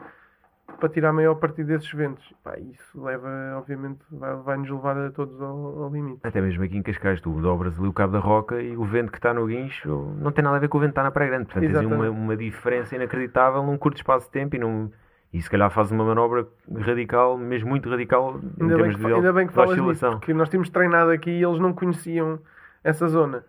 [0.78, 2.32] para tirar maior partido desses ventos.
[2.42, 6.20] Pá, isso leva, obviamente, vai, vai nos levar a todos ao, ao, limite.
[6.22, 9.10] Até mesmo aqui em Cascais, tu dobras ali o cabo da roca e o vento
[9.10, 11.10] que está no guincho não tem nada a ver com o vento que está na
[11.10, 11.46] Praia Grande.
[11.46, 14.90] Portanto, tens uma, uma diferença inacreditável num curto espaço de tempo e, num,
[15.37, 16.46] e se calhar faz uma manobra
[16.79, 20.11] radical, mesmo muito radical, em ainda termos bem que, de, ainda bem que falas oscilação.
[20.11, 22.38] Nisso, porque nós tínhamos treinado aqui e eles não conheciam
[22.83, 23.44] essa zona.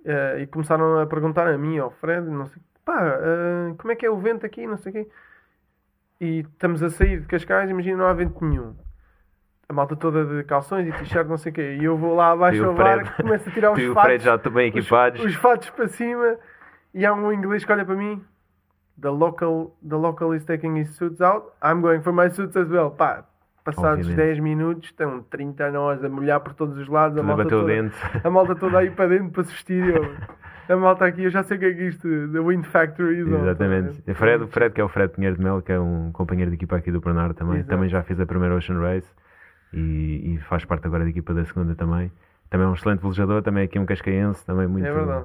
[0.00, 3.96] Uh, e começaram a perguntar a mim, ao Fred, não sei, pá, uh, como é
[3.96, 5.10] que é o vento aqui, não sei o quê
[6.20, 8.76] e estamos a sair de Cascais, imagina não há vento nenhum.
[9.68, 11.78] A malta toda de calções e t-shirt, não sei o quê.
[11.80, 14.02] E eu vou lá abaixo ao barco, começo a tirar os fatos.
[14.02, 15.20] Fred já bem equipados.
[15.20, 16.36] Os, os fatos para cima.
[16.92, 18.22] E há um inglês que olha para mim.
[19.00, 21.52] The local, the local is taking his suits out.
[21.62, 22.90] I'm going for my suits as well.
[22.90, 23.24] Pá,
[23.64, 24.16] passados Obviamente.
[24.16, 27.18] 10 minutos, estão 30 nós a molhar por todos os lados.
[27.18, 27.72] a malta, toda,
[28.24, 29.94] a malta toda aí para dentro para se vestir.
[29.94, 30.16] Eu,
[30.68, 33.20] a malta aqui, eu já sei o que é que isto, The Wind Factory.
[33.20, 34.02] Exatamente.
[34.06, 36.56] É Fred, Fred, que é o Fred Pinheiro de Mel, que é um companheiro de
[36.56, 37.70] equipa aqui do Bernardo também, Exato.
[37.70, 39.08] também já fez a primeira Ocean Race
[39.72, 42.12] e, e, faz parte agora da equipa da segunda também.
[42.48, 45.24] Também é um excelente velejador, também aqui um cascaense, também muito, é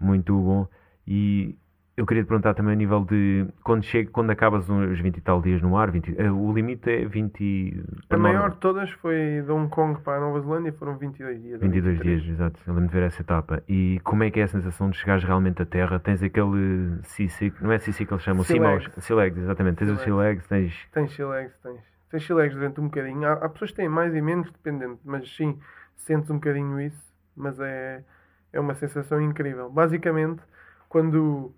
[0.00, 0.68] muito bom.
[1.06, 1.56] E
[1.94, 5.20] eu queria te perguntar também a nível de quando chega, quando acabas os 20 e
[5.20, 7.84] tal dias no mar, 20, eh, o limite é 20.
[8.08, 11.60] A maior de todas foi de Hong Kong para a Nova Zelândia, foram 22 dias.
[11.60, 12.58] 22 dias, exato.
[12.66, 13.62] Eu lembro de ver essa etapa.
[13.68, 16.00] E como é que é a sensação de chegares realmente à terra?
[16.00, 19.76] Tens aquele sea não é sea que eles chamam, sea legs, exatamente.
[19.76, 20.88] Tens o sea legs, tens.
[20.92, 21.80] Tens legs, tens.
[22.10, 23.28] Tens legs durante um bocadinho.
[23.28, 25.58] Há, há pessoas que têm mais e menos, dependendo, mas sim,
[25.94, 27.02] sentes um bocadinho isso,
[27.36, 28.02] mas é,
[28.50, 29.68] é uma sensação incrível.
[29.68, 30.40] Basicamente,
[30.88, 31.54] quando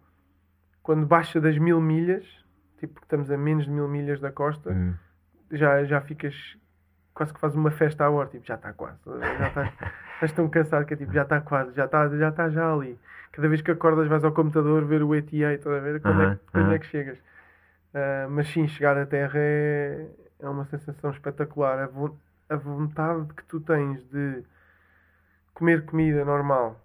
[0.84, 2.24] quando baixa das mil milhas,
[2.78, 4.94] tipo que estamos a menos de mil milhas da costa, uhum.
[5.50, 6.56] já, já ficas
[7.14, 9.72] quase que fazes uma festa à hora, tipo, já está quase, já está,
[10.14, 12.98] estás tão cansado que é tipo, já está quase, já está já, está já ali.
[13.32, 16.32] Cada vez que acordas vais ao computador ver o ETA, toda a ver quando, uhum.
[16.32, 16.72] é, quando uhum.
[16.72, 17.18] é que chegas.
[17.18, 20.06] Uh, mas sim, chegar à Terra é,
[20.38, 21.78] é uma sensação espetacular.
[21.78, 22.16] A, vo
[22.46, 24.44] a vontade que tu tens de
[25.54, 26.78] comer comida normal,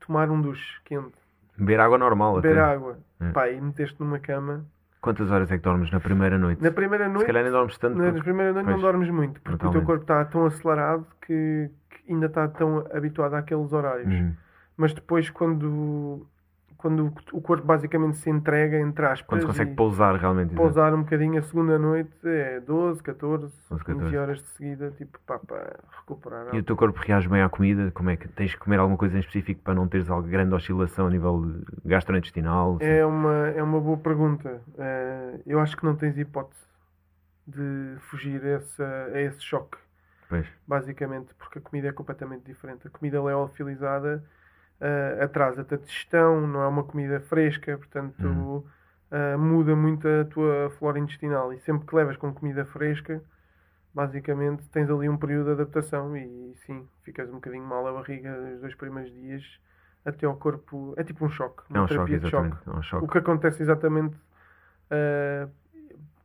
[0.00, 1.23] tomar um duche quente,
[1.56, 2.72] Beber água normal Beber até.
[2.74, 2.98] água.
[3.20, 3.30] É.
[3.30, 4.64] Pá, e meteste numa cama.
[5.00, 6.62] Quantas horas é que dormes na primeira noite?
[6.62, 7.20] Na primeira noite.
[7.20, 7.98] Se calhar nem dormes tanto.
[7.98, 8.22] Na, porque...
[8.22, 9.76] primeira noite pois, não dormes muito, porque totalmente.
[9.76, 14.08] o teu corpo está tão acelerado que, que, ainda está tão habituado àqueles horários.
[14.08, 14.34] Uhum.
[14.76, 16.26] Mas depois, quando
[16.84, 19.26] quando o corpo basicamente se entrega, entre aspas.
[19.26, 20.54] Quando se consegue pousar realmente.
[20.54, 24.04] Pousar um bocadinho a segunda noite é 12, 14, 12, 14.
[24.04, 26.54] 15 horas de seguida, tipo, pá, para recuperar.
[26.54, 27.90] E o teu corpo reage bem à comida?
[27.92, 30.54] Como é que tens que comer alguma coisa em específico para não teres alguma grande
[30.54, 31.54] oscilação a nível
[31.86, 32.76] gastrointestinal?
[32.76, 32.84] Assim?
[32.84, 34.60] É uma, é uma boa pergunta.
[34.74, 36.60] Uh, eu acho que não tens hipótese
[37.46, 39.78] de fugir a esse, a esse choque.
[40.28, 40.46] Pois.
[40.68, 42.86] Basicamente, porque a comida é completamente diferente.
[42.86, 44.22] A comida leofilizada
[44.80, 48.64] uh, atrasa-te a digestão, não é uma comida fresca, portanto uhum.
[49.10, 51.52] uh, muda muito a tua flora intestinal.
[51.52, 53.22] E sempre que levas com comida fresca,
[53.94, 58.36] basicamente tens ali um período de adaptação e sim, ficas um bocadinho mal a barriga
[58.36, 59.42] nos dois primeiros dias
[60.04, 60.94] até ao corpo.
[60.96, 62.68] É tipo um choque, uma é um terapia choque, de choque.
[62.68, 63.04] É um choque.
[63.04, 64.16] O que acontece exatamente
[64.90, 65.50] uh,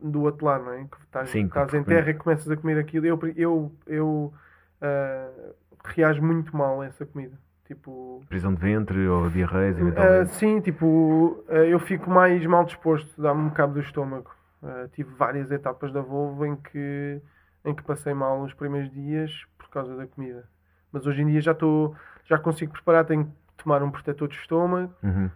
[0.00, 0.84] do outro lado, não é?
[0.84, 3.06] Que estás, sim, estás em terra e começas a comer aquilo.
[3.06, 4.34] Eu, eu, eu
[4.82, 7.38] uh, reajo muito mal a essa comida.
[7.70, 8.20] Tipo...
[8.28, 13.42] Prisão de ventre ou diarreia, Uh, sim, tipo, uh, eu fico mais mal disposto, dá-me
[13.42, 14.28] um cabo do estômago.
[14.60, 17.22] Uh, tive várias etapas da Volvo em que,
[17.64, 20.48] em que passei mal nos primeiros dias por causa da comida.
[20.90, 24.34] Mas hoje em dia já estou, já consigo preparar, tenho que tomar um protetor de
[24.34, 25.30] estômago uhum.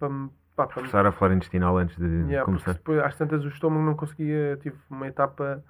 [0.00, 2.72] para me pá, a flora intestinal antes de yeah, começar.
[2.72, 4.58] Depois, às tantas, o estômago não conseguia.
[4.60, 5.62] Tive uma etapa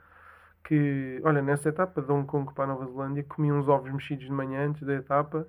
[0.64, 4.24] que, olha, nessa etapa de Hong Kong para a Nova Zelândia, comi uns ovos mexidos
[4.24, 5.46] de manhã antes da etapa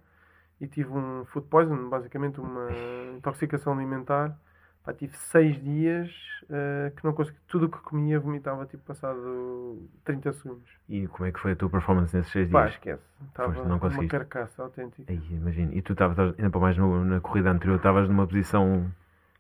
[0.64, 2.70] e tive um food poison, basicamente uma
[3.18, 4.38] intoxicação alimentar.
[4.82, 6.10] Pá, tive seis dias
[6.44, 7.38] uh, que não consegui.
[7.48, 10.70] Tudo o que comia vomitava tipo passado 30 segundos.
[10.88, 12.74] E como é que foi a tua performance nesses seis Pá, dias?
[12.76, 13.04] esquece.
[13.28, 15.12] Estava uma carcaça autêntica.
[15.12, 15.74] Aí, imagino.
[15.74, 18.90] E tu estavas, ainda para mais no, na corrida anterior, estavas numa posição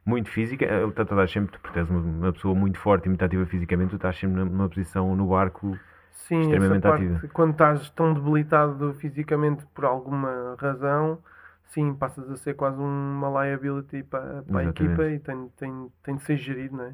[0.06, 0.66] muito física.
[0.66, 3.92] Eh, tu estás sempre, porque és uma, uma pessoa muito forte e muito ativa fisicamente,
[3.92, 5.78] tu estás sempre numa posição no barco
[6.14, 7.28] Sim, extremamente parte, ativa.
[7.34, 11.20] Quando estás tão debilitado fisicamente por alguma razão,
[11.66, 16.16] sim, passas a ser quase uma liability para, para a equipa e tem, tem, tem
[16.16, 16.94] de ser gerido, não é?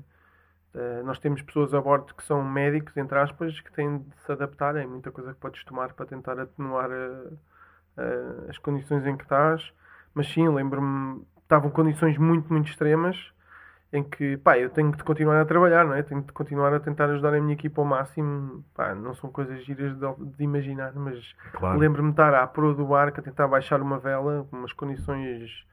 [0.71, 4.31] Uh, nós temos pessoas a bordo que são médicos, entre aspas, que têm de se
[4.31, 4.75] adaptar.
[4.75, 9.23] É muita coisa que podes tomar para tentar atenuar uh, uh, as condições em que
[9.23, 9.73] estás.
[10.13, 13.31] Mas sim, lembro-me, estavam condições muito, muito extremas
[13.91, 16.03] em que, pá, eu tenho de continuar a trabalhar, não é?
[16.03, 18.63] Tenho de continuar a tentar ajudar a minha equipa ao máximo.
[18.75, 21.79] Pá, não são coisas giras de, de imaginar, mas Claro.
[21.79, 25.65] lembro-me de estar à proa do barco a tentar baixar uma vela, com umas condições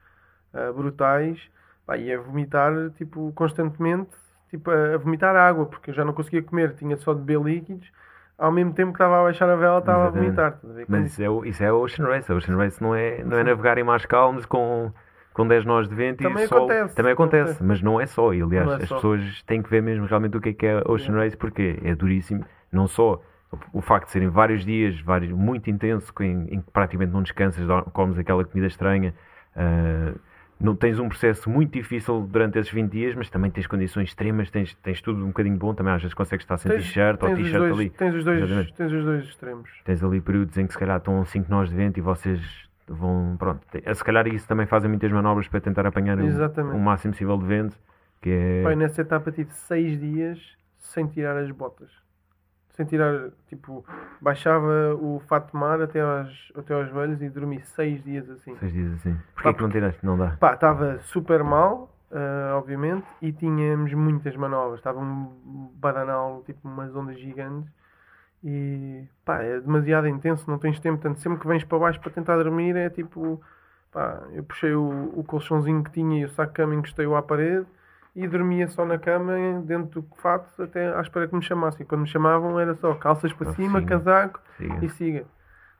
[0.53, 1.39] ah, brutais,
[1.85, 4.09] pá, e a vomitar, tipo, constantemente,
[4.49, 7.91] tipo, a, vomitar água, porque eu já não conseguia comer, tinha só de beber líquidos.
[8.35, 10.25] Ao mesmo tempo que estava a baixar a vela, estava a Exatamente.
[10.25, 10.59] vomitar.
[10.63, 10.85] a ver?
[10.87, 12.31] Mas isso é, isso é Ocean Race.
[12.31, 14.91] A Ocean Race não é, não é navegar em mares calmas com,
[15.37, 16.57] com 10 nós de vento Também e sol.
[16.57, 17.63] acontece, Também acontece, acontece.
[17.63, 18.33] mas não é só.
[18.33, 18.95] E, aliás, é as só.
[18.95, 21.93] pessoas têm que ver mesmo realmente o que é que é Ocean Race, porque é
[21.95, 22.43] duríssimo.
[22.71, 23.21] Não só
[23.71, 27.65] o facto de serem vários dias, vários, muito intenso, em, em que praticamente não descansas,
[27.93, 29.13] comes aquela comida estranha.
[29.55, 30.13] ah,
[30.59, 34.49] não tens um processo muito difícil durante esses 20 dias, mas também tens condições extremas,
[34.49, 37.61] tens, tens tudo um bocadinho bom, também às vezes consegues estar sem t-shirt ou t-shirt
[37.73, 37.89] ali.
[37.91, 38.73] Tens os, dois, Exatamente.
[38.73, 39.69] tens os dois extremos.
[39.85, 42.41] Tens ali períodos em que se calhar estão 5 nós de vento e vocês
[42.87, 47.13] vão, pronto, se calhar isso também fazem muitas manobras para tentar apanhar o, o máximo
[47.13, 47.77] possível de vento,
[48.21, 48.63] que é...
[48.63, 50.39] Pai, nessa etapa tive seis dias
[50.77, 51.89] sem tirar as botas.
[52.71, 53.83] Sem tirar, tipo,
[54.21, 58.55] baixava o fato de mar até aos, até aos joelhos e dormi seis dias assim.
[58.57, 59.17] Seis dias assim.
[59.33, 60.05] Porquê que não tiraste?
[60.05, 60.37] Não dá.
[60.39, 64.79] Pá, estava super mal, ah, obviamente, e tínhamos muitas manobras.
[64.79, 67.71] Estava um badanal, tipo umas ondas gigantes.
[68.49, 71.01] E pá, é demasiado intenso, não tens tempo.
[71.01, 73.41] Portanto, sempre que vens para baixo para tentar dormir, é tipo.
[73.91, 77.21] Pá, eu puxei o, o colchãozinho que tinha e o saco de cama encostei-o à
[77.21, 77.65] parede
[78.15, 79.33] e dormia só na cama,
[79.65, 81.85] dentro do fato, até à espera que me chamassem.
[81.85, 84.39] Quando me chamavam era só calças para Para cima, casaco
[84.81, 85.25] e siga.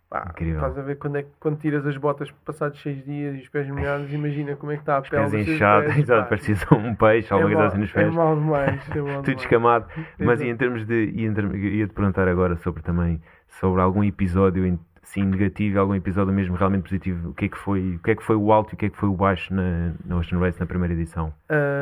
[0.10, 0.56] Pá, Incrível.
[0.56, 3.68] estás a ver quando, é, quando tiras as botas passados seis dias e os pés
[3.70, 6.56] molhados, imagina como é que está a pele Pés dos teus inchados, pés, exato, parecia
[6.78, 8.14] um peixe, alguma é coisa mal, assim nos É pés.
[8.16, 8.90] mal demais.
[8.90, 9.42] É mal Tudo demais.
[9.42, 9.86] escamado.
[10.18, 11.12] Mas e em termos de.
[11.14, 17.30] Ia-te perguntar agora sobre também sobre algum episódio sim negativo, algum episódio mesmo realmente positivo.
[17.30, 18.86] O que é que foi, o que é que foi o alto e o que
[18.86, 21.34] é que foi o baixo na, na Ocean Race na primeira edição?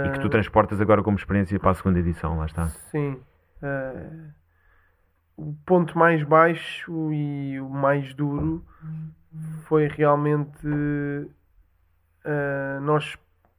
[0.06, 2.66] E que tu Ah, transportas agora como experiência para a segunda edição, lá está.
[2.92, 3.18] Sim.
[3.62, 3.94] Ah,
[5.38, 8.64] o ponto mais baixo e o mais duro
[9.68, 10.68] foi realmente
[12.24, 13.18] ah, nós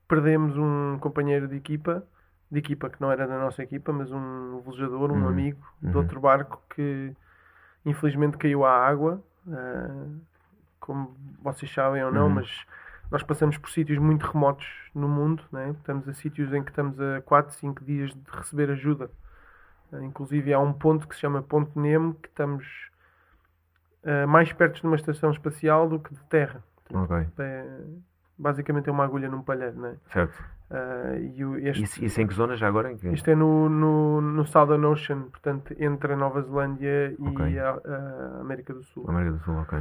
[0.09, 2.05] perdemos um companheiro de equipa,
[2.51, 5.29] de equipa que não era da nossa equipa, mas um velejador, um Uhum.
[5.29, 6.03] amigo de Uhum.
[6.03, 7.13] outro barco que
[7.85, 9.23] infelizmente caiu à água.
[9.49, 10.07] ah,
[10.81, 12.35] como vocês sabem ou não, Uhum.
[12.37, 12.67] mas
[13.11, 15.71] nós passamos por sítios muito remotos no mundo, né?
[15.71, 19.11] estamos a sítios em que estamos a 4, 5 dias de receber ajuda.
[20.03, 22.65] Inclusive há um ponto que se chama Ponto Nemo, que estamos
[24.05, 26.63] ah, mais perto de uma estação espacial do que de terra.
[26.93, 27.81] Ok, É,
[28.39, 29.77] basicamente é uma agulha num palheiro.
[29.81, 29.97] Né?
[30.13, 30.43] certo.
[30.71, 32.93] Ah, e o- este, Isso, isso em que zona já agora?
[32.95, 33.09] Que...
[33.11, 37.59] isto é no, no, no Southern Ocean, portanto, entre a Nova Zelândia e Ok.
[37.61, 39.05] a, a América do Sul.
[39.09, 39.79] América do Sul, ok.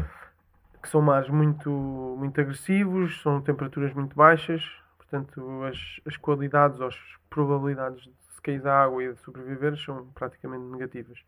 [0.83, 1.71] que são mares muito,
[2.19, 4.63] muito agressivos, são temperaturas muito baixas,
[4.99, 6.95] portanto as, as qualidades ou as
[7.31, 8.13] probabilidades de
[8.45, 11.19] cair da água e de sobreviver são praticamente negativas.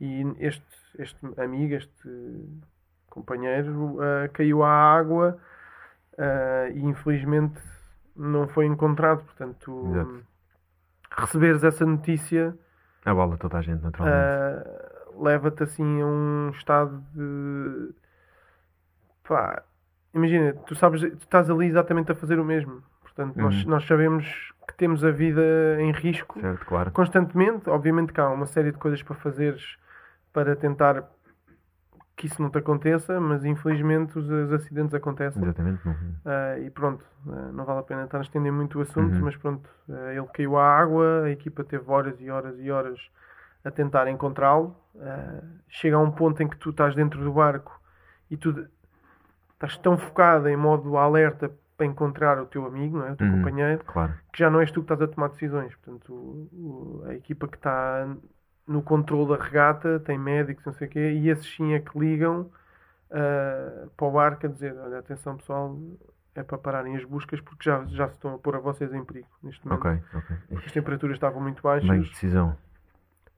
[0.00, 0.64] E este,
[0.98, 2.48] este amigo, este
[3.08, 5.38] companheiro, ah, caiu à água
[6.18, 7.60] ah, e infelizmente
[8.16, 9.22] não foi encontrado.
[9.24, 10.26] Portanto, Exato.
[11.18, 12.56] receberes essa notícia
[13.04, 14.68] Abala toda a gente, naturalmente.
[15.16, 17.94] Uh, leva-te assim a um estado de
[19.24, 19.62] pá,
[20.12, 22.82] imagina, tu sabes, tu estás ali exatamente a fazer o mesmo.
[23.00, 23.70] Portanto, nós, Uhum.
[23.70, 25.42] nós sabemos que temos a vida
[25.80, 26.90] em risco certo, claro.
[26.92, 27.68] constantemente.
[27.68, 29.76] Obviamente que há uma série de coisas para fazeres
[30.32, 31.04] para tentar
[32.16, 35.42] que isso não te aconteça, mas infelizmente os, os acidentes acontecem.
[35.42, 35.80] Exatamente.
[36.24, 39.22] Ah, e pronto, ah, não vale a pena estar a estender muito o assunto, Uhum.
[39.22, 43.00] mas pronto, ah, ele caiu à água, a equipa teve horas e horas e horas
[43.64, 44.76] a tentar encontrá-lo.
[45.68, 47.80] Chega a um ponto em que tu estás dentro do barco
[48.30, 48.68] e tu
[49.54, 53.12] estás tão focado em modo alerta para encontrar o teu amigo, não é?
[53.12, 53.38] o teu Uhum.
[53.38, 54.12] companheiro, Claro.
[54.30, 55.74] que já não és tu que estás a tomar decisões.
[55.76, 58.06] Portanto, o- o- a equipa que está
[58.66, 61.98] no controle da regata tem médicos, não sei o quê, e esses sim é que
[61.98, 62.50] ligam
[63.12, 65.76] ah, para o barco a dizer: olha, atenção pessoal,
[66.34, 69.02] é para pararem as buscas porque já, já se estão a pôr a vocês em
[69.04, 69.86] perigo neste momento.
[69.88, 70.36] Ok, ok.
[70.50, 72.56] Porque as temperaturas estavam muito baixas Bem, decisão.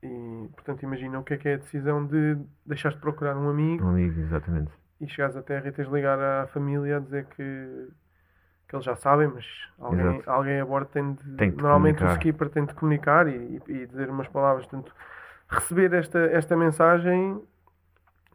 [0.03, 3.49] e, portanto, imagina o que é que é a decisão de deixares de procurar um
[3.49, 4.71] amigo Um amigo, exatamente.
[5.01, 7.89] e chegares à terra e tens de ligar à família a dizer que,
[8.73, 9.45] que eles já sabem, mas
[9.79, 10.31] alguém, Exato.
[10.31, 11.37] alguém a bordo tem de.
[11.37, 12.13] Tem normalmente comunicar.
[12.17, 14.65] o skipper tem de comunicar e, e- dizer umas palavras.
[14.67, 14.95] Portanto,
[15.49, 17.33] receber esta, esta mensagem,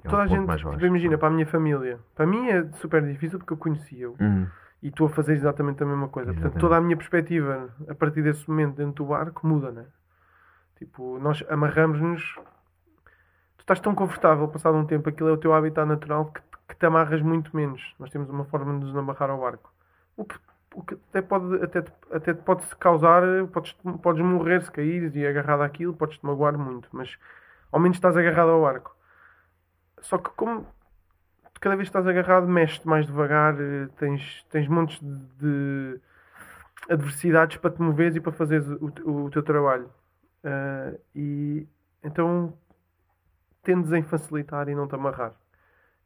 [0.04, 0.48] É um toda a gente.
[0.58, 2.00] tipo, imagina, para a minha família.
[2.16, 4.48] Para mim é super difícil porque eu conhecia-o Uhum.
[4.84, 6.28] e estou a fazer exatamente a mesma coisa.
[6.28, 6.62] Portanto, Exatamente.
[6.62, 9.86] toda a minha perspectiva a partir desse momento dentro do barco muda, né?
[10.78, 12.22] Tipo, nós amarramos-nos.
[13.58, 16.76] Tu estás tão confortável, passado um tempo, aquilo é o teu habitat natural que, que
[16.76, 17.96] te amarras muito menos.
[18.00, 19.74] Nós temos uma forma de nos amarrar ao barco.
[20.18, 20.36] O que,
[20.76, 25.26] o que até pode, até, até pode -se causar, podes, podes morrer se caíres e
[25.26, 27.18] agarrado àquilo, podes-te magoar muito, mas
[27.72, 28.96] ao menos estás agarrado ao arco.
[30.02, 30.68] Só que como
[31.60, 36.00] cada vez que estás agarrado, mexes mais devagar, eh, tens, tens montes de
[36.90, 39.90] adversidades para te moveres e para fazeres o, o, o teu trabalho.
[40.44, 41.68] Uh, e
[42.04, 42.54] então
[43.64, 45.34] tendes em facilitar e não te amarrar.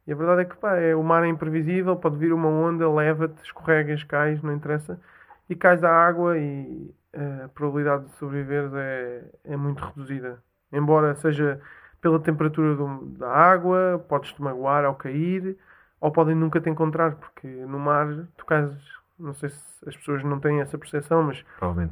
[0.06, 2.90] E a verdade é que pá, é, o mar é imprevisível, pode vir uma onda,
[2.90, 5.00] leva-te, escorregas, cais, não interessa,
[5.48, 10.42] e cais à água e uh, a probabilidade de sobreviver é, é muito reduzida.
[10.72, 11.60] Embora seja
[12.00, 15.56] pela temperatura do, da água, podes-te magoar ao cair,
[16.00, 18.72] ou podem nunca te encontrar, porque no mar tu cais,
[19.16, 21.44] não sei se as pessoas não têm essa percepção, mas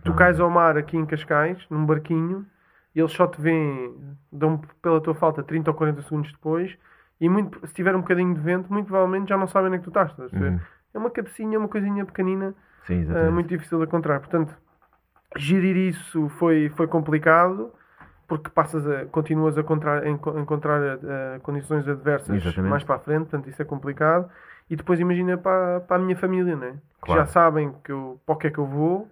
[0.05, 2.45] tu cais ao mar aqui em Cascais, num barquinho,
[2.93, 3.95] e eles só te veem,
[4.33, 6.77] dão pela tua falta 30 ou 40 segundos depois,
[7.21, 9.79] e muito, se tiver um bocadinho de vento, muito provavelmente já não sabem onde é
[9.79, 10.17] que tu estás.
[10.33, 10.59] Uhum.
[10.95, 12.55] É uma cabecinha, uma coisinha pequenina,
[12.85, 14.21] Sim, uh, muito difícil de encontrar.
[14.21, 14.57] Portanto,
[15.37, 17.73] gerir isso foi, foi complicado
[18.27, 22.71] porque passas a, continuas a encontrar, encontrar uh, condições adversas Exatamente.
[22.71, 24.31] mais para a frente, portanto isso é complicado.
[24.71, 26.77] E depois imagina para, para a minha família, né?
[27.05, 29.09] que já sabem que eu, para o que é que eu vou,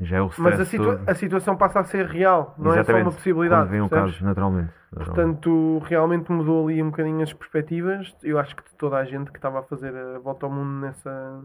[0.00, 2.90] já é o mas a, situa a, situação passa a ser real, não Exatamente.
[2.90, 3.62] é só uma possibilidade.
[3.62, 5.06] Quando vem um caso, naturalmente, naturalmente.
[5.06, 8.16] Portanto, realmente mudou ali um bocadinho as perspectivas.
[8.22, 11.40] Eu acho que toda a gente que estava a fazer a volta ao mundo nessa,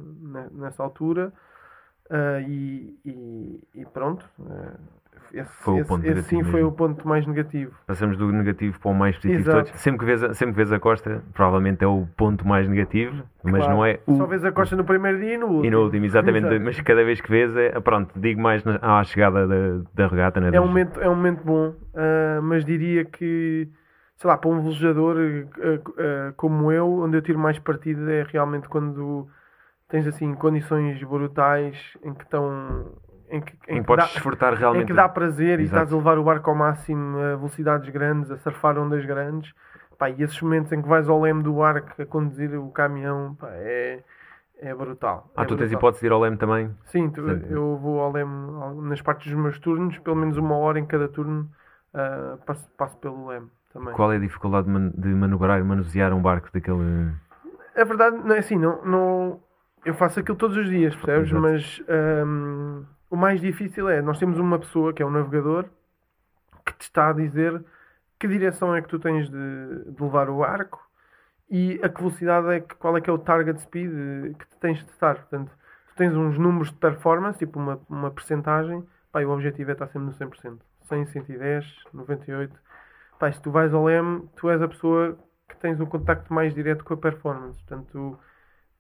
[0.53, 1.33] nessa altura.
[2.09, 4.25] Uh, e, e, e, pronto.
[4.39, 4.77] Uh,
[5.33, 6.51] esse, foi esse, o ponto esse sim mesmo.
[6.51, 7.75] foi o ponto mais negativo.
[7.87, 9.71] Passamos do negativo para o mais positivo todos.
[9.71, 13.23] Sempre que, vês a, sempre que vês a Costa, provavelmente é o ponto mais negativo,
[13.43, 13.73] mas claro.
[13.73, 14.15] não é o.
[14.15, 15.65] Só vês a Costa no primeiro dia e no último.
[15.65, 16.47] E no último, exatamente.
[16.47, 16.61] Exato.
[16.61, 20.39] Mas cada vez que vês, é, pronto, digo mais na, à chegada da, da regata.
[20.39, 23.67] Né, é, um momento, é um momento bom, uh, mas diria que,
[24.15, 28.23] sei lá, para um velejador uh, uh, como eu, onde eu tiro mais partido é
[28.31, 29.27] realmente quando
[29.89, 32.93] tens assim condições brutais em que estão
[33.29, 34.83] em que, em, que podes dá, desfrutar realmente.
[34.83, 35.61] Em que dá prazer Exato.
[35.61, 39.53] e estás a levar o barco ao máximo a velocidades grandes, a surfar ondas grandes.
[39.97, 43.35] Pá, e esses momentos em que vais ao leme do barco a conduzir o caminhão
[43.35, 44.03] pá, é,
[44.59, 45.31] é brutal.
[45.35, 45.57] Ah, é tu brutal.
[45.57, 46.69] tens hipótese de ir ao leme também?
[46.85, 48.31] Sim, tu, eu vou ao leme
[48.83, 51.49] nas partes dos meus turnos, pelo menos uma hora em cada turno
[51.93, 53.93] uh, passo, passo pelo leme também.
[53.93, 57.11] Qual é a dificuldade de, man de manobrar e manusear um barco daquele.
[57.75, 59.39] A verdade não é assim, não, não,
[59.85, 61.29] eu faço aquilo todos os dias, percebes?
[61.29, 61.41] Exato.
[61.41, 61.83] Mas
[62.27, 65.65] um, o mais difícil é, nós temos uma pessoa que é um navegador
[66.65, 67.63] que te está a dizer
[68.19, 70.83] que direção é que tu tens de, de levar o arco
[71.49, 73.91] e a que velocidade é que, qual é que é o target speed
[74.37, 75.15] que tu tens de estar.
[75.15, 75.51] Portanto,
[75.89, 79.73] tu tens uns números de performance, tipo uma, uma percentagem, pá, e o objetivo é
[79.73, 80.59] estar sempre no 100%.
[80.85, 82.53] 100, 110, 98.
[83.19, 85.17] Pá, se tu vais ao LEM, tu és a pessoa
[85.47, 87.61] que tens o contacto mais direto com a performance.
[87.63, 88.19] Portanto,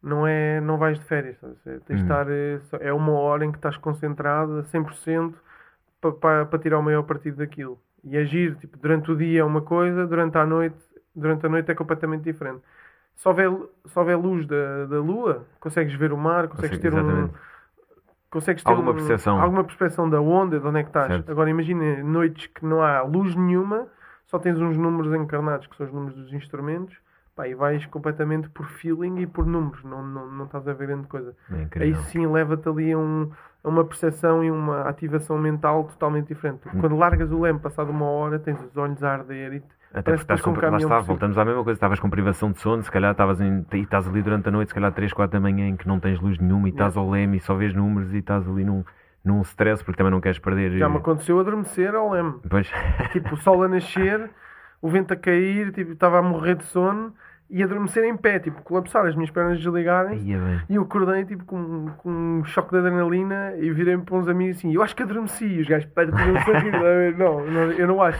[0.01, 2.01] não é não vais de férias tens de uhum.
[2.01, 5.33] estar eh, é uma hora em que estás concentrado a 100%
[5.99, 9.43] para, para, para tirar o maior partido daquilo e agir tipo durante o dia é
[9.43, 10.77] uma coisa durante a noite
[11.15, 12.61] durante a noite é completamente diferente
[13.15, 13.49] se houver,
[13.85, 17.33] se houver luz da, da lua consegues ver o mar consegues ter exatamente.
[17.33, 17.55] um
[18.29, 21.31] consegues ter alguma um, percepção alguma percepção da onda de onde é que estás certo.
[21.31, 23.87] agora imagina noites que não há luz nenhuma
[24.27, 26.95] só tens uns números encarnados que são os números dos instrumentos
[27.35, 30.87] Pá, e vais completamente por feeling e por números, não, não, não estás a ver
[30.87, 31.35] grande coisa.
[31.75, 33.29] É Aí sim leva-te ali a, um,
[33.61, 36.61] a uma percepção e uma ativação mental totalmente diferente.
[36.73, 36.79] Hum.
[36.79, 39.63] Quando largas o leme, passado uma hora, tens os olhos a arder e
[39.95, 42.59] até porque estás com, um lá está, voltamos à mesma coisa, estavas com privação de
[42.59, 45.39] sono, se calhar estavas em, e estás ali durante a noite, se calhar 3, 4
[45.39, 47.73] da manhã em que não tens luz nenhuma e estás ao leme e só vês
[47.73, 48.83] números e estás ali num,
[49.23, 50.77] num stress porque também não queres perder.
[50.77, 52.35] Já me aconteceu adormecer ao leme.
[52.49, 52.69] Pois.
[53.13, 54.29] Tipo, o sol a nascer,
[54.85, 57.11] o vento a cair, tipo, estava a morrer de sono
[57.49, 60.19] e adormecer em pé, tipo, colapsar, as minhas pernas desligarem
[60.69, 64.57] e eu acordei tipo com, com um choque de adrenalina e virei-me para uns amigos
[64.57, 65.45] assim, eu acho que adormeci.
[65.45, 66.11] E os gajos, pera,
[67.17, 68.19] não, não, eu não acho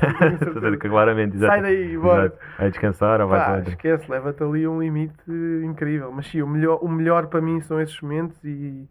[0.89, 1.53] claramente, exato.
[1.53, 2.33] sai daí, bora.
[2.57, 5.31] Vai descansar ou vai Pá, esquece, leva-te ali um limite
[5.63, 8.89] incrível, mas sim, o melhor, o melhor para mim são esses momentos e,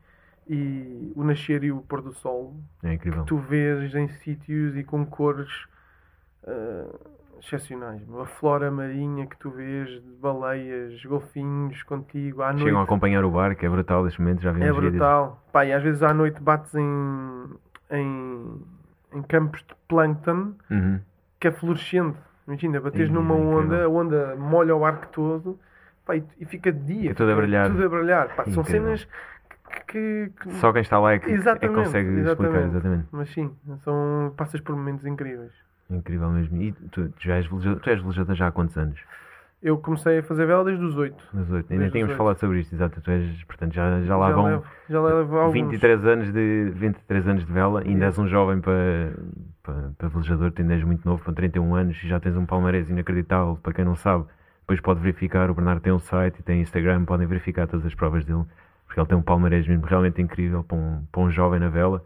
[0.49, 3.23] e o nascer e o pôr do sol é incrível.
[3.23, 5.51] que tu vês em sítios e com cores
[6.45, 7.14] uh,
[7.47, 8.03] excepcionais.
[8.21, 12.65] A flora marinha que tu vês de baleias, golfinhos contigo à noite.
[12.65, 15.45] Chegam a acompanhar o barco, é brutal neste momento, já vimos É brutal.
[15.53, 17.45] Pá, e às vezes à noite bates em,
[17.91, 18.63] em,
[19.13, 21.01] em campos de plâncton uhum.
[21.39, 22.19] que é fluorescente.
[22.47, 25.59] Imagina, bates numa onda, a onda molha o barco todo
[26.05, 27.11] pá, e, e fica de dia.
[27.13, 27.71] É tudo a brilhar.
[27.71, 28.35] Tudo a brilhar.
[28.35, 29.09] Pá, são cenas
[29.87, 32.29] que, que, Só quem está lá é que, é que consegue exatamente.
[32.29, 32.63] explicar.
[32.67, 33.09] Exatamente.
[33.11, 35.53] Mas sim, são, passas por momentos incríveis.
[35.91, 36.61] Incrível mesmo.
[36.61, 38.99] E tu, tu já és velejador, tu és velejador já há quantos anos?
[39.65, 41.25] Eu comecei a fazer vela desde os 8.
[41.33, 41.73] Nos oito.
[41.73, 43.01] Ainda Desde tínhamos os falado sobre isto, exato.
[43.01, 45.55] Tu és, portanto, já, já lá já vão levo, já levo alguns.
[45.55, 47.81] 23 anos, de, 23 anos de vela.
[47.81, 49.15] Ainda és um jovem para,
[49.63, 52.45] para, para velejador, tu ainda és muito novo, com 31 anos e já tens um
[52.45, 53.59] palmarés inacreditável.
[53.63, 54.27] Para quem não sabe,
[54.61, 55.51] depois pode verificar.
[55.51, 58.45] O Bernardo tem um site e tem Instagram, podem verificar todas as provas dele,
[58.85, 62.05] porque ele tem um palmarés mesmo realmente incrível para um, para um jovem na vela.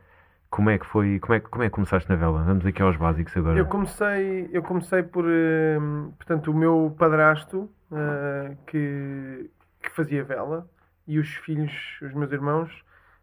[0.50, 1.18] Como é que foi?
[1.20, 2.42] Como é, que- como é que começaste na vela?
[2.42, 3.58] Vamos aqui aos básicos agora.
[3.58, 5.78] Eu comecei, eu comecei por, eh,
[6.16, 9.50] portanto, o meu padrasto, eh, que,
[9.82, 10.66] que fazia vela,
[11.06, 11.72] e os filhos,
[12.02, 12.70] os meus irmãos,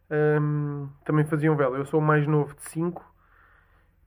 [0.09, 1.77] ehm, também faziam vela.
[1.77, 3.03] Eu sou o mais novo de cinco.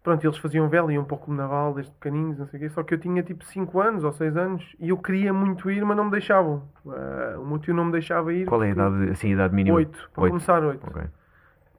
[0.02, 2.68] Pronto, eles faziam vela, iam para o Clube Naval desde pequeninos, não sei o quê.
[2.70, 5.84] Só que eu tinha tipo 5 anos ou 6 anos e eu queria muito ir,
[5.84, 6.62] mas não me deixavam.
[6.86, 8.46] Eh, o meu tio não me deixava ir.
[8.46, 9.76] Qual é a idade, assim, a idade mínima?
[9.76, 10.32] Oito, para Oito.
[10.32, 10.86] começar oito.
[10.86, 11.02] Ok.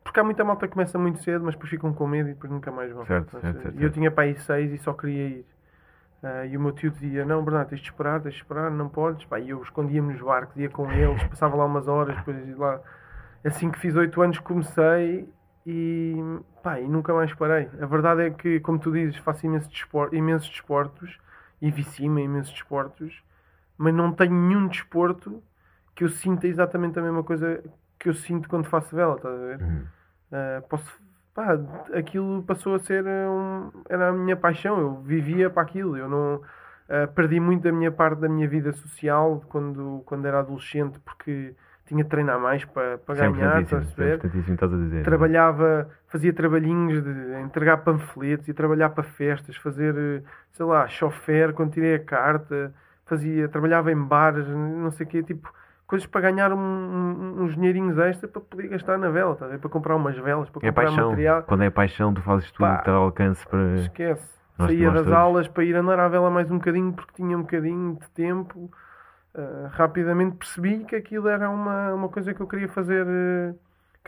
[0.09, 2.51] Porque há muita malta que começa muito cedo, mas depois ficam com medo e depois
[2.51, 3.05] nunca mais vão.
[3.05, 5.45] Certo, Mas, certo, certo, E eu tinha para aí seis e só queria ir.
[6.23, 8.89] Ah, e o meu tio dizia: Não, Bernardo, tens de esperar, tens de esperar, não
[8.89, 9.23] podes.
[9.25, 12.57] Pá, e eu escondia-me nos barcos, ia com eles, passava lá umas horas, depois ia
[12.57, 12.81] lá.
[13.45, 15.31] Assim que fiz oito anos comecei
[15.63, 16.15] e,
[16.63, 17.69] pá, e nunca mais parei.
[17.79, 21.19] A verdade é que, como tu dizes, faço imenso despor- imensos desportos
[21.61, 23.23] e vici-me imensos desportos,
[23.77, 25.43] mas não tenho nenhum desporto
[25.93, 27.63] que eu sinta exatamente a mesma coisa
[27.99, 29.61] que eu sinto quando faço vela, estás a ver?
[29.61, 29.98] Uhum.
[30.31, 31.01] Uh, posso,
[31.33, 31.57] pá,
[31.93, 36.35] aquilo passou a ser um, era a minha paixão, eu vivia para aquilo, eu não
[36.35, 41.55] uh, perdi muito da minha parte da minha vida social quando, quando era adolescente porque
[41.89, 44.19] tinha de treinar mais para, para é ganhar, estás a é perceber?
[44.77, 45.03] dizer.
[45.03, 51.71] Trabalhava, fazia trabalhinhos de entregar panfletos e trabalhar para festas, fazer, sei lá, chofer quando
[51.71, 52.71] tirei a carta,
[53.07, 55.51] fazia, trabalhava em bares, não sei o quê, tipo,
[55.89, 59.69] coisas para ganhar um- um- uns dinheirinhos extra para poder gastar na vela, tá para
[59.69, 61.09] comprar umas velas, para É comprar paixão.
[61.09, 61.43] material.
[61.43, 63.75] Quando é paixão, tu fazes tudo que ao alcance para.
[63.75, 64.39] Esquece.
[64.57, 65.13] Nós- Saía das todos.
[65.13, 68.69] aulas para ir andar à vela mais um bocadinho porque tinha um bocadinho de tempo.
[69.33, 73.55] Uh, rapidamente percebi que aquilo era uma, uma coisa que eu queria fazer uh,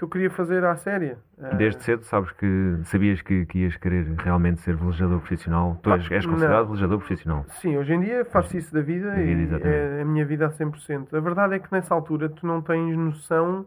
[0.02, 1.20] que eu queria fazer à séria.
[1.38, 5.80] Uh, Desde cedo sabes que sabias que, que ias querer realmente ser velejador profissional.
[5.84, 6.34] Tu és, és Não.
[6.34, 7.46] considerado velejador profissional.
[7.50, 10.48] Sim, hoje em dia faço isso da vida Da vida, e é a minha vida
[10.48, 11.14] a 100%.
[11.16, 13.66] A verdade é que nessa altura tu não tens noção,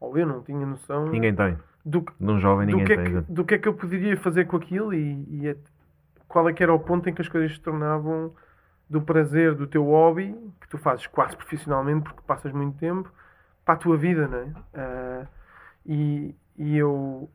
[0.00, 1.58] ou eu não tinha noção, Ninguém tem.
[1.84, 3.22] do, que- De um jovem, do, ninguém que é tem.
[3.22, 5.56] que, do que é que eu poderia fazer com aquilo e, e é-
[6.26, 8.32] qual é que era o ponto em que as coisas se tornavam
[8.88, 13.12] do prazer do teu hobby, que tu fazes quase profissionalmente porque passas muito tempo,
[13.66, 14.46] para a tua vida, não é?
[14.74, 15.26] Ah,
[15.88, 17.30] e, e eu,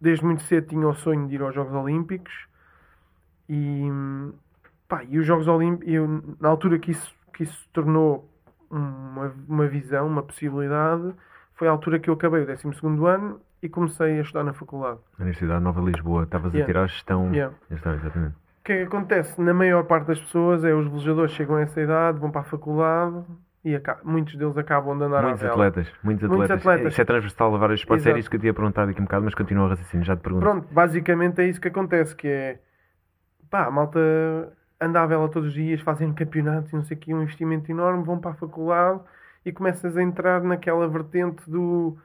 [0.00, 2.32] desde muito cedo, tinha o sonho de ir aos Jogos Olímpicos
[3.48, 3.86] e,
[4.88, 8.28] pá, e os Jogos Olímpicos, eu, na altura que isso, que isso se tornou
[8.70, 11.12] uma, uma visão, uma possibilidade,
[11.54, 12.66] foi a altura que eu acabei o 12
[13.06, 14.98] ano e comecei a estudar na faculdade.
[15.18, 16.24] Universidade Nova de Lisboa.
[16.24, 16.66] Estavas a Yeah.
[16.72, 17.32] tirar gestão.
[17.32, 17.54] Yeah.
[17.70, 18.34] Exatamente.
[18.34, 19.40] O que é que acontece?
[19.40, 22.44] Na maior parte das pessoas é os velejadores chegam a essa idade, vão para a
[22.44, 23.24] faculdade
[23.68, 25.66] e muitos deles acabam de andar Muitos à vela.
[25.66, 26.66] atletas, muitos Muitos atletas.
[26.66, 26.92] atletas.
[26.92, 28.02] Isso é transversal a vários esportes.
[28.04, 28.10] Exato.
[28.12, 30.06] Era isso que eu te ia perguntar daqui a um bocado, mas continua o raciocínio,
[30.06, 30.42] já te pergunto.
[30.44, 32.60] Pronto, basicamente é isso que acontece, que é
[33.50, 33.98] pá, a malta
[34.80, 37.70] anda à vela todos os dias, fazem campeonatos e não sei o que, um investimento
[37.70, 39.00] enorme, vão para a faculdade
[39.44, 41.96] e começas a entrar naquela vertente do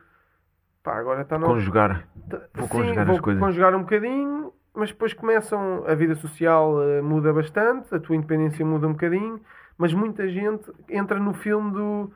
[0.83, 2.07] pá, agora está na Conjugar.
[2.29, 3.43] Tá- Vou Sim, conjugar vou as coisas.
[3.43, 8.65] conjugar um bocadinho, mas depois começam, a vida social eh, muda bastante, a tua independência
[8.65, 9.39] muda um bocadinho,
[9.81, 12.11] mas muita gente entra no filme do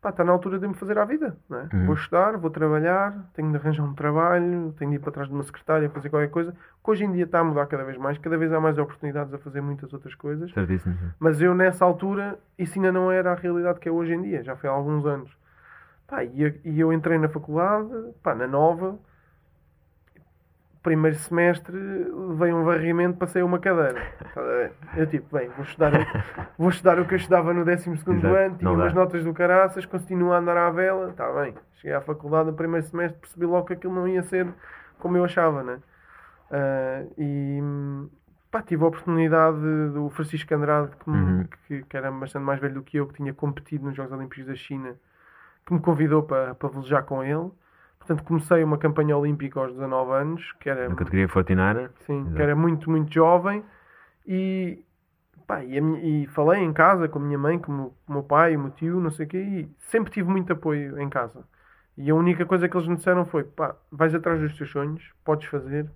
[0.00, 1.68] pá, está na altura de me fazer à vida, não é?
[1.72, 1.86] Uhum.
[1.86, 5.34] Vou estudar, vou trabalhar, tenho de arranjar um trabalho, tenho de ir para trás de
[5.34, 8.18] uma secretária fazer qualquer coisa, que hoje em dia está a mudar cada vez mais,
[8.18, 10.50] cada vez há mais oportunidades a fazer muitas outras coisas.
[10.52, 10.96] Certíssimo.
[11.18, 14.42] Mas eu nessa altura, isso ainda não era a realidade que é hoje em dia,
[14.44, 15.30] já foi há alguns anos.
[16.06, 17.88] Pá, e, eu- e eu entrei na faculdade,
[18.22, 18.96] pá, na nova,
[20.82, 21.76] primeiro semestre
[22.36, 24.02] veio um varrimento, passei uma cadeira.
[24.96, 26.06] Eu tipo, bem, vou estudar, o-
[26.58, 28.76] vou estudar o que eu estudava no 12 Exato, ano, tinha dá.
[28.76, 31.54] umas notas do caraças, continuo a andar à vela, está bem.
[31.76, 34.46] Cheguei à faculdade no primeiro semestre, percebi logo que aquilo não ia ser
[34.98, 35.78] como eu achava, né?
[36.50, 37.60] Ah, e
[38.50, 39.56] pá, tive a oportunidade
[39.94, 41.48] do Francisco Andrade, que, me- Uhum.
[41.66, 44.44] que, que era bastante mais velho do que eu, que tinha competido nos Jogos Olímpicos
[44.46, 44.94] da China,
[45.64, 47.50] que me convidou para, para velejar com ele.
[48.02, 51.92] Portanto, comecei uma campanha olímpica aos 19 anos, que era, Na categoria Fortinara.
[52.04, 52.34] sim, Exato.
[52.36, 53.64] que era muito, muito jovem.
[54.26, 54.84] E,
[55.46, 58.22] pá, e, minha- e falei em casa com a minha mãe, com o meu, meu
[58.24, 61.44] pai, o meu tio, não sei o quê, e sempre tive muito apoio em casa.
[61.96, 65.02] E a única coisa que eles me disseram foi: pá, vais atrás dos teus sonhos,
[65.24, 65.88] podes fazer.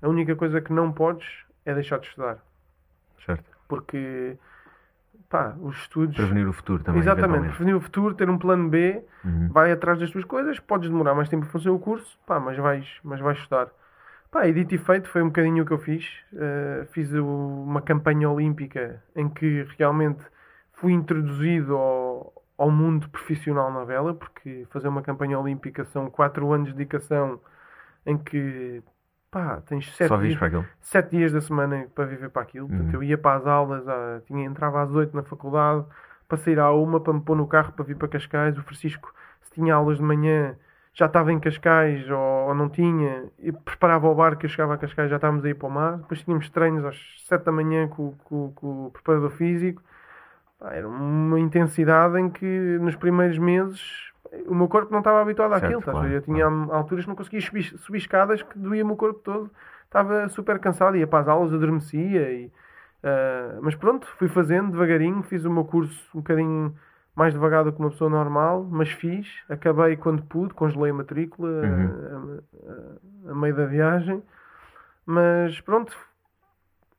[0.00, 1.26] A única coisa que não podes
[1.66, 2.38] é deixar de estudar.
[3.26, 3.44] Certo.
[3.68, 4.36] Porque,
[5.28, 6.16] pá, os estudos.
[6.16, 7.00] Prevenir o futuro também.
[7.00, 9.48] Exatamente, prevenir o futuro, ter um plano B, Uhum.
[9.50, 12.56] vai atrás das tuas coisas, podes demorar mais tempo a fazer o curso, pá, mas
[12.56, 13.68] vais, mas vais estudar.
[14.30, 16.04] Pá, e dito e feito, foi um bocadinho o que eu fiz.
[16.32, 20.24] Uh, fiz uma campanha olímpica em que realmente
[20.72, 26.50] fui introduzido ao, ao mundo profissional na vela, porque fazer uma campanha olímpica são 4
[26.50, 27.38] anos de dedicação
[28.06, 28.82] em que
[29.32, 30.66] pá, tens 7 Só dias, para aquilo.
[30.80, 32.68] sete dias da semana para viver para aquilo.
[32.68, 32.94] Portanto, Uhum.
[32.94, 35.84] eu ia para as aulas, ah, tinha, entrava às 8 na faculdade,
[36.28, 38.56] para sair à uma, para me pôr no carro para vir para Cascais.
[38.58, 39.12] O Francisco,
[39.42, 40.54] se tinha aulas de manhã,
[40.94, 44.78] já estava em Cascais ou, ou não tinha, e preparava o barco, eu chegava a
[44.78, 45.96] Cascais, já estávamos a ir para o mar.
[45.98, 49.82] Depois tínhamos treinos às 7 da manhã com, com- com o preparador físico.
[50.58, 52.46] Pá, Era uma intensidade em que
[52.80, 54.11] nos primeiros meses
[54.46, 55.80] o meu corpo não estava habituado àquilo.
[55.80, 55.90] ver?
[55.92, 59.50] claro, eu tinha alturas que não conseguia subir, subir escadas que doía-me o corpo todo.
[59.84, 62.32] Estava super cansado, ia para as aulas, adormecia.
[62.32, 62.50] E,
[63.04, 66.74] ah, mas pronto, fui fazendo devagarinho, fiz o meu curso um bocadinho
[67.14, 69.28] mais devagar do que uma pessoa normal, mas fiz.
[69.50, 72.40] Acabei quando pude, congelei a matrícula Uhum.
[73.26, 74.22] a, a- a meio da viagem.
[75.04, 75.94] Mas pronto,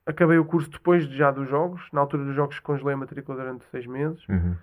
[0.05, 1.81] acabei o curso depois de- já dos jogos.
[1.91, 4.23] Na altura dos jogos congelei a matrícula durante seis meses.
[4.29, 4.55] Uhum.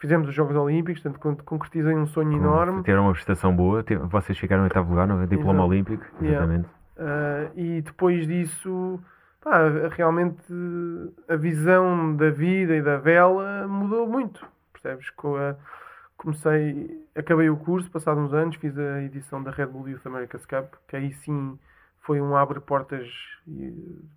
[0.00, 2.82] Fizemos os Jogos Olímpicos, portanto con- concretizei um sonho Com- enorme.
[2.82, 3.84] Tiveram uma prestação boa.
[4.08, 5.68] Vocês ficaram em oitavo lugar no diploma Exato.
[5.68, 6.04] olímpico.
[6.22, 6.38] Yeah.
[6.38, 6.68] Exatamente.
[6.96, 8.98] Uh, e depois disso,
[9.42, 9.58] pá,
[9.90, 10.42] realmente
[11.28, 14.44] a visão da vida e da vela mudou muito.
[14.72, 15.10] Percebes?
[15.10, 15.54] Co- a-
[16.16, 20.44] Comecei, acabei o curso, passados uns anos, fiz a edição da Red Bull Youth America's
[20.44, 21.58] Cup, que aí sim
[22.00, 23.08] foi um abre-portas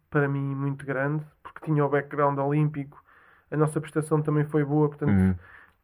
[0.10, 3.02] para mim muito grande, porque tinha o background olímpico,
[3.50, 5.34] a nossa prestação também foi boa, portanto Uhum.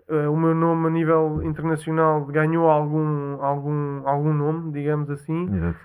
[0.09, 5.77] Uh, o meu nome a nível internacional ganhou algum, algum, algum nome, digamos assim, Exato.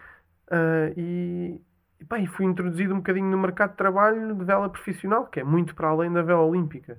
[0.50, 1.60] Uh, e,
[2.00, 5.74] e fui introduzido um bocadinho no mercado de trabalho de vela profissional, que é muito
[5.74, 6.98] para além da vela olímpica.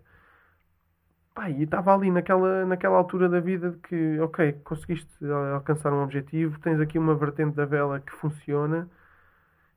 [1.34, 5.08] Pá, e estava ali naquela, naquela altura da vida de que, ok, conseguiste
[5.54, 8.90] alcançar um objetivo, tens aqui uma vertente da vela que funciona,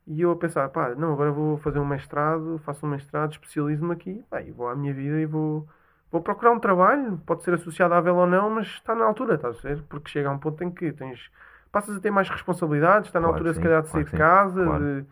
[0.07, 3.93] e eu a pensar, pá, não, agora vou fazer um mestrado, faço um mestrado, especializo-me
[3.93, 5.67] aqui, pá, e vou à minha vida e vou,
[6.11, 9.35] vou procurar um trabalho, pode ser associado à vela ou não, mas está na altura,
[9.35, 9.83] estás a ver?
[9.89, 11.31] Porque chega a um ponto em que tens,
[11.71, 13.91] passas a ter mais responsabilidades, está na Claro altura que se sim, calhar de claro
[13.91, 14.89] sair que de sim, casa, claro.
[15.03, 15.05] de-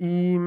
[0.00, 0.38] e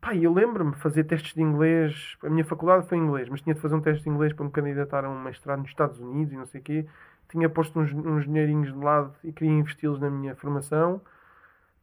[0.00, 3.40] pá, eu lembro-me de fazer testes de inglês, a minha faculdade foi em inglês, mas
[3.42, 5.98] tinha de fazer um teste de inglês para me candidatar a um mestrado nos Estados
[6.00, 6.86] Unidos e não sei o quê,
[7.28, 11.00] tinha posto uns, uns dinheirinhos de lado e queria investi-los na minha formação.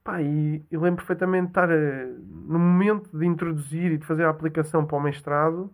[0.04, 2.06] Pá, e, e lembro perfeitamente de estar eh,
[2.48, 5.74] no momento de introduzir e de fazer a aplicação para o mestrado,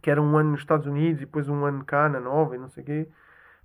[0.00, 2.58] que era um ano nos Estados Unidos e depois um ano cá na Nova e
[2.58, 3.08] não sei o quê.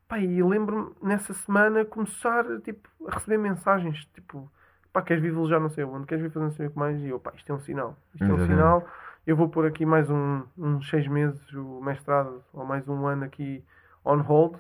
[0.08, 4.52] Pá, e lembro-me nessa semana começar tipo, a receber mensagens tipo,
[4.92, 7.00] pá, queres vir velejar não sei onde, queres vir fazer não sei o que mais?
[7.02, 8.88] E eu, pá, isto é um sinal, isto é um sinal.
[9.26, 13.24] Eu vou pôr aqui mais um, uns seis meses o mestrado ou mais um ano
[13.24, 13.64] aqui
[14.04, 14.56] on hold,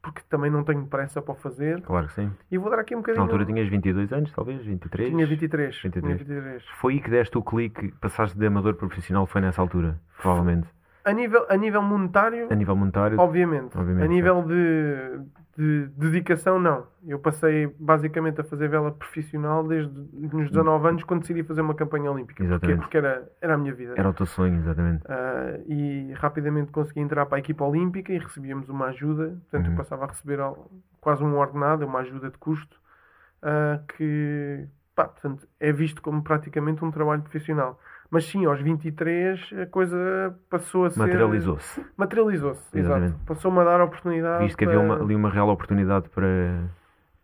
[0.00, 1.80] porque também não tenho pressa para fazer.
[1.82, 2.30] Claro que sim.
[2.50, 3.22] E vou dar aqui um Na bocadinho.
[3.24, 4.64] altura tinhas 22 anos, talvez?
[4.64, 5.08] 23?
[5.10, 5.82] Tinha 23.
[5.82, 6.04] 23.
[6.04, 6.64] Tinha 23.
[6.76, 10.68] Foi aí que deste o clique, passaste de amador para profissional, foi nessa altura, provavelmente.
[11.04, 13.76] A nível, a nível monetário, A nível monetário, obviamente.
[13.76, 15.20] Obviamente, A nível de,
[15.56, 16.86] de dedicação, não.
[17.06, 19.92] Eu passei basicamente a fazer vela profissional desde
[20.32, 22.42] os 19 anos, quando decidi fazer uma campanha olímpica.
[22.42, 22.44] Porquê?
[22.54, 22.80] Exatamente.
[22.80, 23.92] Porque era, era a minha vida.
[23.96, 25.04] era o teu sonho, exatamente.
[25.06, 29.36] Ah, e rapidamente consegui entrar para a equipa olímpica e recebíamos uma ajuda.
[29.50, 29.72] Portanto, Uhum.
[29.72, 30.70] eu passava a receber al-
[31.02, 32.80] quase um ordenado, uma ajuda de custo,
[33.42, 37.78] ah, que pá, portanto, é visto como praticamente um trabalho profissional.
[38.14, 41.00] Mas sim, aos 23 a coisa passou a ser.
[41.00, 41.84] Materializou-se.
[41.96, 42.78] Materializou-se, exato.
[42.78, 43.24] Exatamente.
[43.26, 44.44] Passou-me a dar a oportunidade.
[44.44, 46.62] Viste que havia para- uma- ali uma real oportunidade para,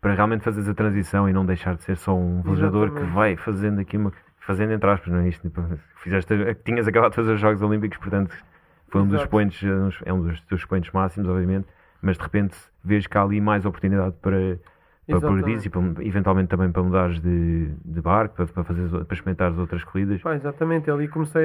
[0.01, 3.37] para realmente fazeres a transição e não deixar de ser só um velejador que vai
[3.37, 4.11] fazendo aqui uma.
[4.41, 5.41] fazendo entre aspas, não é isto?
[5.43, 5.63] Tipo,
[5.97, 6.33] Fizeste,
[6.65, 8.35] tinhas acabado de fazer os Jogos Olímpicos, portanto
[8.89, 11.67] foi um dos pontos, é um dos teus pontos máximos, obviamente,
[12.01, 14.57] mas de repente vês que há ali mais oportunidade para.
[15.11, 19.15] Para progredir e para, eventualmente também para mudares de, de barco, para, para, fazer, para
[19.15, 20.21] experimentares outras corridas.
[20.21, 21.43] Pá, exatamente, ali comecei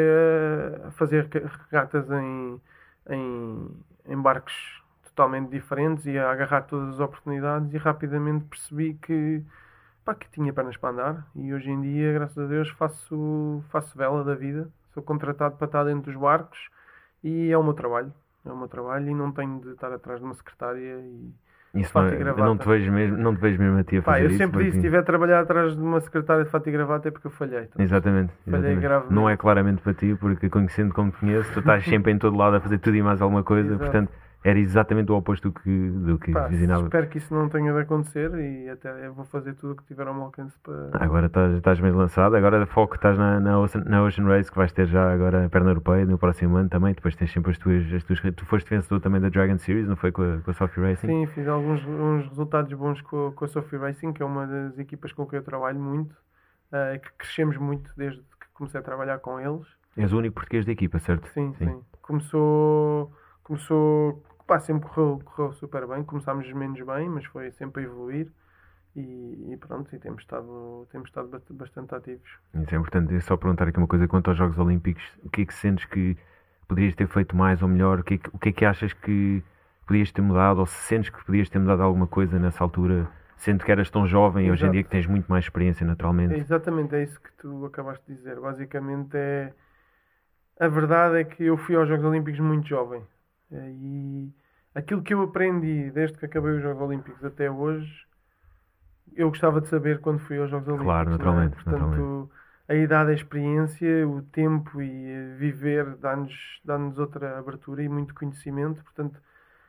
[0.86, 1.28] a fazer
[1.70, 2.60] regatas em,
[3.10, 3.68] em,
[4.08, 9.42] em barcos totalmente diferentes e a agarrar todas as oportunidades e rapidamente percebi que,
[10.04, 13.96] pá, que tinha pernas para andar e hoje em dia, graças a Deus, faço, faço
[13.96, 16.68] vela da vida, sou contratado para estar dentro dos barcos
[17.24, 18.12] e é o meu trabalho.
[18.44, 21.34] É o meu trabalho e não tenho de estar atrás de uma secretária e
[21.80, 23.96] Isso não, e é- eu não te vejo mesmo, não te vejo mesmo a ti
[23.98, 24.38] a Pá, fazer eu isso.
[24.38, 27.10] sempre disse, se estiver a trabalhar atrás de uma secretária de fato e gravata é
[27.10, 27.60] porque eu falhei.
[27.64, 28.32] Então, Exatamente.
[28.50, 29.14] Falhei gravemente.
[29.14, 32.56] Não é claramente para ti, porque conhecendo como conheço, tu estás sempre em todo lado
[32.56, 33.82] a fazer tudo e mais alguma coisa, Exato.
[33.84, 34.10] portanto
[34.46, 37.80] era exatamente o oposto do que, do que Pá, espero que isso não tenha de
[37.80, 40.90] acontecer e até eu vou fazer tudo o que tiver ao meu alcance para.
[41.04, 44.56] Agora estás, estás bem lançado, agora foco estás na, na, Ocean, na Ocean Race que
[44.56, 47.58] vais ter já agora a perna europeia no próximo ano também, depois tens sempre as
[47.58, 50.50] tuas, as tuas tu foste vencedor também da Dragon Series, não foi com a, com
[50.52, 51.08] a Sophie Racing?
[51.08, 54.78] Sim, fiz alguns uns resultados bons com, com a Sophie Racing, que é uma das
[54.78, 56.14] equipas com quem eu trabalho muito,
[56.70, 59.66] eh, que crescemos muito desde que comecei a trabalhar com eles.
[59.96, 61.26] És o único português da equipa, certo?
[61.30, 61.80] Sim, sim.
[62.00, 63.10] começou,
[63.42, 66.04] começou pá, sempre correu, correu super bem.
[66.04, 68.30] Começámos menos bem, mas foi sempre a evoluir.
[68.94, 72.30] E, e pronto, e temos estado, temos estado bastante ativos.
[72.54, 73.14] Isso é importante.
[73.14, 75.02] É só perguntar aqui uma coisa quanto aos Jogos Olímpicos.
[75.22, 76.16] O que é que sentes que
[76.66, 78.00] poderias ter feito mais ou melhor?
[78.00, 79.42] O que é que, o que, é que achas que
[79.86, 80.60] podias ter mudado?
[80.60, 83.06] Ou se sentes que podias ter mudado alguma coisa nessa altura?
[83.36, 86.32] Sendo que eras tão jovem e hoje em dia que tens muito mais experiência naturalmente.
[86.32, 88.40] É exatamente, é isso que tu acabaste de dizer.
[88.40, 89.52] Basicamente é.
[90.58, 93.02] A verdade é que eu fui aos Jogos Olímpicos muito jovem.
[93.50, 94.32] E
[94.74, 98.06] aquilo que eu aprendi desde que acabei os Jogos Olímpicos até hoje,
[99.14, 100.92] eu gostava de saber quando fui aos Jogos Olímpicos.
[100.92, 101.52] Claro, naturalmente.
[101.52, 101.54] É?
[101.54, 102.32] Portanto, naturalmente.
[102.68, 108.82] a idade, a experiência, o tempo e viver dá-nos dá outra abertura e muito conhecimento.
[108.82, 109.20] Portanto,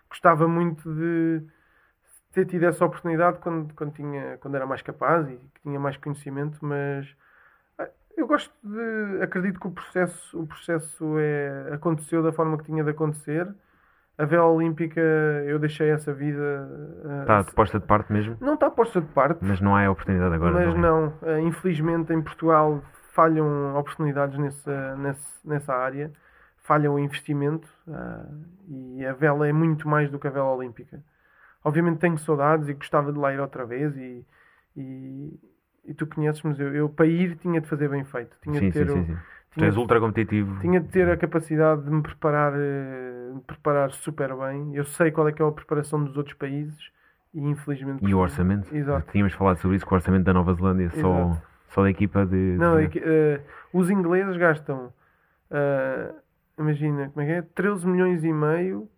[0.09, 1.43] gostava muito de
[2.33, 5.97] ter tido essa oportunidade quando, quando, tinha, quando era mais capaz e que tinha mais
[5.97, 7.07] conhecimento, mas
[7.79, 9.23] ah, eu gosto de.
[9.23, 13.47] acredito que o processo, o processo é, aconteceu da forma que tinha de acontecer.
[14.17, 16.67] A vela olímpica, eu deixei essa vida.
[17.21, 18.35] Está uh, posta de parte mesmo?
[18.41, 19.39] Não está posta de parte.
[19.41, 20.53] Mas não há oportunidade agora.
[20.53, 21.09] Mas não.
[21.21, 22.81] Uh, infelizmente em Portugal
[23.13, 26.11] falham oportunidades nessa, nessa, nessa área,
[26.57, 31.01] falha o investimento uh, e a vela é muito mais do que a vela olímpica.
[31.63, 34.25] Obviamente tenho saudades e gostava de lá ir outra vez e,
[34.75, 35.39] e,
[35.85, 38.37] e tu conheces, mas eu, eu, para ir tinha de fazer bem feito.
[38.41, 39.17] Tinha sim, de ter sim, sim, sim.
[39.55, 40.59] Tu és ultra competitivo.
[40.59, 44.75] Tinha de ter a capacidade de me preparar, eh, me preparar super bem.
[44.75, 46.91] Eu sei qual é que é a preparação dos outros países
[47.33, 48.05] e infelizmente.
[48.05, 48.75] E o orçamento?
[48.75, 49.11] Exato.
[49.11, 51.37] Tínhamos falado sobre isso, com o orçamento da Nova Zelândia, só,
[51.69, 52.55] só da equipa de.
[52.57, 52.99] Não, de...
[52.99, 53.41] Uh,
[53.73, 54.93] os ingleses gastam,
[55.51, 56.15] uh,
[56.57, 57.41] imagina, como é que é?
[57.41, 58.89] 13 milhões e meio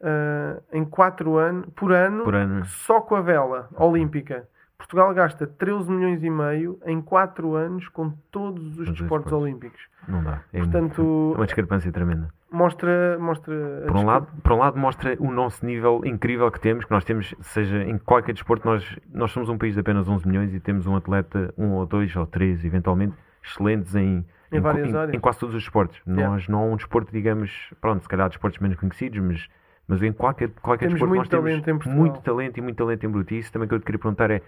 [0.00, 4.48] uh, em 4 anos, por ano, por ano, só com a vela olímpica.
[4.78, 9.80] Portugal gasta 13 milhões e meio em 4 anos com todos os desportos olímpicos.
[10.06, 10.42] Não dá.
[10.52, 12.28] É Portanto, é uma discrepância tremenda.
[12.50, 16.84] Mostra, mostra por, um lado, por um lado, mostra o nosso nível incrível que temos,
[16.84, 20.26] que nós temos, seja em qualquer desporto, nós, nós somos um país de apenas 11
[20.28, 25.16] milhões e temos um atleta, um ou dois ou três, eventualmente, excelentes em, em, em,
[25.16, 26.00] em, quase todos os desportos.
[26.06, 26.30] Yeah.
[26.30, 29.48] Nós não há um desporto, digamos, pronto, se calhar desportos menos conhecidos, mas
[29.88, 33.34] mas em qualquer, qualquer temos desporto nós temos muito talento e muito talento em bruto.
[33.34, 34.42] Isso também que eu te queria perguntar é.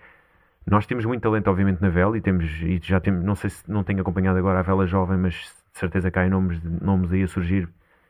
[0.66, 3.70] Nós temos muito talento, obviamente, na vela e temos, e já temos, não sei se
[3.70, 5.34] não tenho acompanhado agora a vela jovem, mas
[5.72, 7.68] de certeza que há nomes, nomes aí a surgir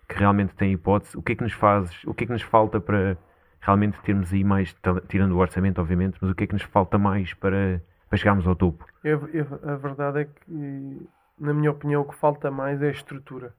[0.09, 1.17] que realmente têm hipótese.
[1.17, 3.17] O que é que nos faz, o que é que nos falta para
[3.61, 4.75] realmente termos aí mais,
[5.09, 8.47] tirando o orçamento, obviamente, mas o que é que nos falta mais para, para chegarmos
[8.47, 8.85] ao topo?
[9.05, 12.91] Eu, eu, a verdade é que, na minha opinião, o que falta mais é a
[12.91, 13.53] estrutura.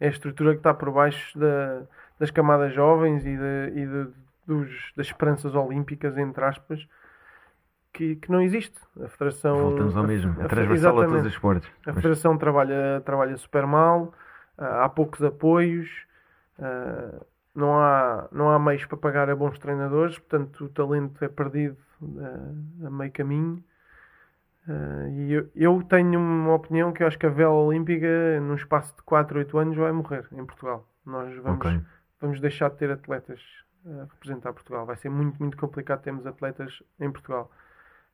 [0.00, 1.82] É a estrutura que está por baixo da,
[2.18, 4.08] das camadas jovens e, de, e de,
[4.46, 6.86] dos, das esperanças olímpicas, entre aspas,
[7.96, 8.78] que, que não existe.
[9.02, 9.56] A Federação.
[9.58, 11.70] Voltamos ao mesmo, a, a transversal a todos os esportes.
[11.86, 14.12] A Federação trabalha, trabalha super mal,
[14.58, 15.88] ah, há poucos apoios,
[16.58, 17.20] ah,
[17.54, 21.76] não há, não há meios para pagar a bons treinadores, portanto o talento é perdido
[22.18, 23.62] ah, a meio caminho.
[25.12, 28.96] E eu, eu, tenho uma opinião que eu acho que a vela olímpica, num espaço
[28.96, 30.84] de 4, 8 anos, vai morrer em Portugal.
[31.06, 31.80] Nós vamos, okay
[32.20, 33.40] vamos deixar de ter atletas
[33.84, 34.84] a representar Portugal.
[34.84, 37.50] Vai ser muito, muito complicado termos atletas em Portugal.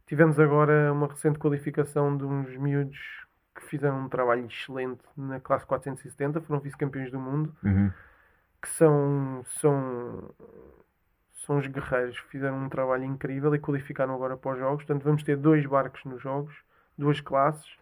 [0.07, 2.99] Tivemos agora uma recente qualificação de uns miúdos
[3.55, 7.91] que fizeram um trabalho excelente na classe 470, foram vice-campeões do mundo, uhum.
[8.61, 10.35] que são, são,
[11.35, 14.85] são os guerreiros, fizeram um trabalho incrível e qualificaram agora para os jogos.
[14.85, 16.55] Portanto, vamos ter dois barcos nos jogos,
[16.97, 17.82] duas classes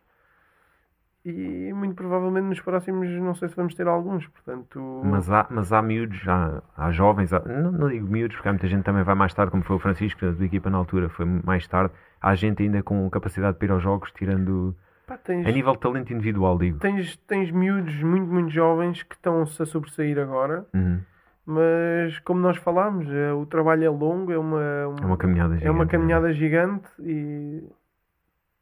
[1.24, 5.02] e muito provavelmente nos próximos não sei se vamos ter alguns, portanto...
[5.04, 8.52] Mas há, mas há miúdos, há, há jovens, há, não, não, digo miúdos porque há
[8.52, 11.26] muita gente também vai mais tarde, como foi o Francisco da equipa na altura, foi
[11.26, 14.74] mais tarde, há gente ainda com capacidade de ir aos jogos, tirando...
[15.06, 16.78] Pá, tens, a nível de talento individual, digo.
[16.78, 21.00] Tens, tens miúdos muito, muito jovens que estão-se a sobressair agora, uhum.
[21.44, 25.54] mas como nós falámos, é, o trabalho é longo, é uma, uma, é uma caminhada
[25.54, 25.66] gigante.
[25.66, 27.62] É uma caminhada gigante e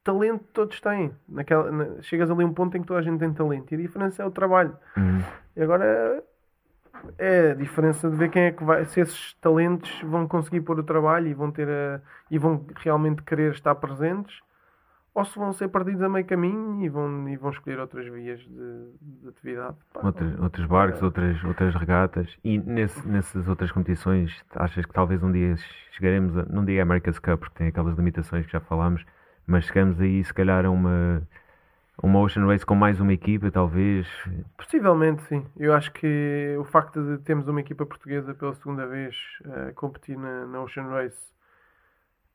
[0.04, 1.12] talento todos têm.
[1.28, 3.72] Naquela, na, chegas ali a um ponto em que toda a gente tem talento.
[3.72, 4.76] E a diferença é o trabalho.
[4.96, 5.22] Uhum.
[5.56, 6.22] E agora
[7.16, 10.78] é a diferença de ver quem é que vai, se esses talentos vão conseguir pôr
[10.78, 14.40] o trabalho e vão ter a, e vão realmente querer estar presentes
[15.18, 18.38] ou se vão ser perdidos a meio caminho e vão, e vão escolher outras vias
[18.38, 19.76] de, de atividade.
[19.92, 21.04] Pá, outros, outros barcos, é.
[21.04, 22.38] outras, outras regatas.
[22.44, 25.56] E nesse, nessas outras competições, achas que talvez um dia
[25.90, 26.44] chegaremos a.
[26.44, 29.04] Não digo America's Cup, porque tem aquelas limitações que já falámos,
[29.48, 31.26] mas chegamos aí se calhar a uma,
[32.02, 34.06] uma Ocean Race com mais uma equipa, talvez.
[34.58, 35.44] Possivelmente, sim.
[35.56, 39.74] Eu acho que o facto de termos uma equipa portuguesa pela segunda vez a uh,
[39.74, 41.32] competir na, na, Ocean Race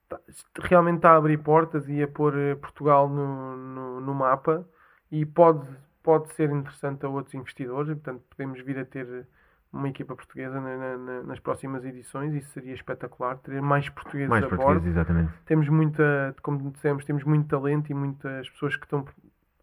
[0.10, 0.20] tá,
[0.64, 4.68] realmente está a abrir portas e a pôr eh, Portugal no, no, no, mapa
[5.12, 5.68] e pode,
[6.02, 9.28] pode ser interessante a outros investidores e, portanto, podemos vir a ter
[9.74, 12.34] uma equipa portuguesa na, na, nas próximas edições.
[12.34, 15.34] Isso seria espetacular, ter mais portugueses mais a portugueses, exatamente.
[15.46, 19.04] Temos muita, como dissemos, temos muito talento e muitas pessoas que estão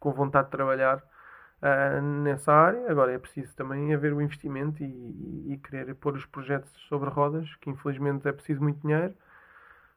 [0.01, 2.91] com vontade de trabalhar uh, nessa área.
[2.91, 7.09] Agora é preciso também haver o investimento e, e, e, querer pôr os projetos sobre
[7.09, 9.15] rodas, que infelizmente é preciso muito dinheiro.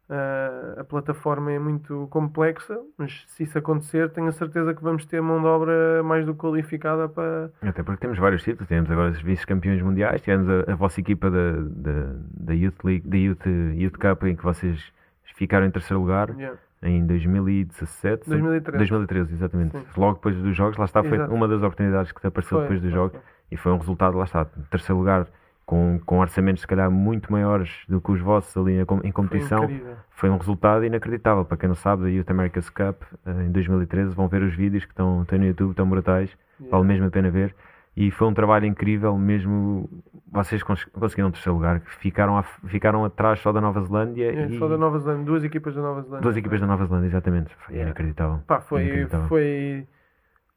[0.09, 5.05] Uh, a plataforma é muito complexa, mas se isso acontecer, tenho a certeza que vamos
[5.05, 7.49] ter mão de obra mais do que qualificada para.
[7.61, 11.31] Até porque temos vários títulos, temos agora os vice-campeões mundiais, tivemos a, a, vossa equipa
[11.31, 13.45] da, da, da Youth League, da Youth,
[13.75, 14.91] Youth Cup, em que vocês
[15.35, 16.29] ficaram em terceiro lugar.
[16.37, 16.59] Yeah.
[16.85, 19.71] Em 2017, 2013, 2013 exatamente.
[19.71, 19.85] Sim.
[19.95, 21.33] Logo depois dos jogos, lá está, foi Exato.
[21.33, 24.17] uma das oportunidades que te apareceu Foi, depois dos foi, jogos e foi um resultado,
[24.17, 25.27] lá está, terceiro lugar,
[25.65, 29.67] com, com orçamentos se calhar muito maiores do que os vossos ali em competição.
[29.67, 29.83] Foi.
[30.09, 31.43] Foi um resultado inacreditável.
[31.45, 34.85] Para quem não sabe, da Youth America's Cup eh, em 2013, vão ver os vídeos
[34.85, 36.29] que estão, estão no YouTube, estão brutais,
[36.69, 37.55] vale mesmo a pena ver.
[37.95, 39.87] E foi um trabalho incrível, mesmo
[40.31, 44.57] vocês cons- conseguiram terceiro lugar, ficaram, a- ficaram atrás só da Nova Zelândia É, e
[44.57, 46.21] só da Nova Zelândia, duas equipas da Nova Zelândia.
[46.21, 47.55] duas equipas da Nova Zelândia, exatamente.
[47.59, 47.89] Foi Yeah.
[47.89, 48.39] inacreditável.
[48.47, 49.27] Pá, foi, Inacreditável.
[49.27, 49.87] foi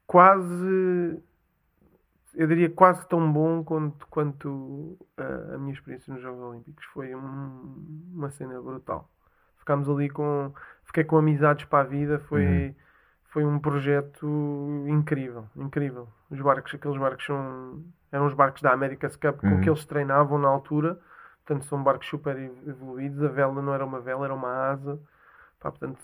[0.07, 1.19] quase,
[2.37, 4.49] eu diria quase tão bom quanto, quanto
[5.19, 6.85] uh, a minha experiência nos Jogos Olímpicos.
[6.93, 7.75] Foi um-
[8.15, 9.09] uma cena brutal.
[9.59, 10.53] Ficámos ali com,
[10.85, 12.75] fiquei com amizades para a vida, foi, Uhum.
[13.25, 16.09] foi um projeto incrível, incrível.
[16.31, 17.83] Os barcos, aqueles barcos são,
[18.13, 19.61] eram os barcos da America's Cup com Uhum.
[19.61, 20.99] que eles treinavam na altura.
[21.45, 23.23] Portanto, são barcos super evoluídos.
[23.23, 24.99] A vela não era uma vela, era uma asa.
[25.61, 25.99] Pá, portanto,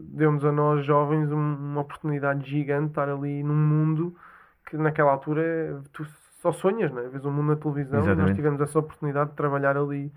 [0.00, 4.14] deu-nos a nós jovens um- uma oportunidade gigante de estar ali num mundo
[4.72, 6.04] que naquela altura tu
[6.40, 7.08] só sonhas, não é?
[7.08, 7.98] Vês o mundo na televisão.
[8.00, 8.36] Nós Exatamente.
[8.36, 10.10] tivemos essa oportunidade de trabalhar ali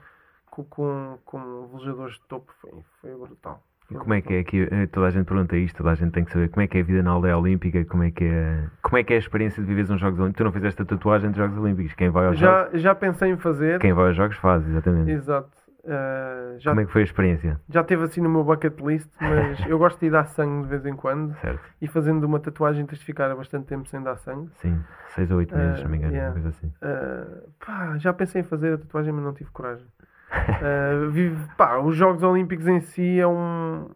[0.49, 2.53] com, com, com velejadores de topo.
[2.61, 3.61] Foi, foi brutal.
[3.91, 5.95] E Foi como é que é que eh, toda a gente pergunta isto, toda a
[5.95, 8.09] gente tem que saber como é que é a vida na aldeia olímpica, como é
[8.11, 10.37] que é, como é que é a experiência de viveres uns Jogos Olímpicos.
[10.37, 11.93] Tu não fizeste a tatuagem dos Jogos Olímpicos.
[11.93, 13.79] Quem vai aos jogos, Já, já pensei em fazer.
[13.79, 15.11] quem vai aos jogos faz, exatamente.
[15.11, 15.49] Exato.
[15.85, 17.61] Uh, já, Como é que foi a experiência?
[17.69, 20.69] já teve assim no meu bucket list, mas eu gosto de ir dar sangue de
[20.69, 21.35] vez em quando.
[21.35, 21.61] Certo.
[21.79, 24.49] E fazendo uma tatuagem tens de ficar há bastante tempo sem dar sangue.
[24.55, 26.33] Sim, 6 ou 8 meses, se não me engano, yeah.
[26.33, 26.67] uma coisa assim.
[26.67, 29.85] Uh, pá, já pensei em fazer a tatuagem, mas não tive coragem.
[30.31, 33.91] Uh, vive- pá, os Jogos Olímpicos em si é um.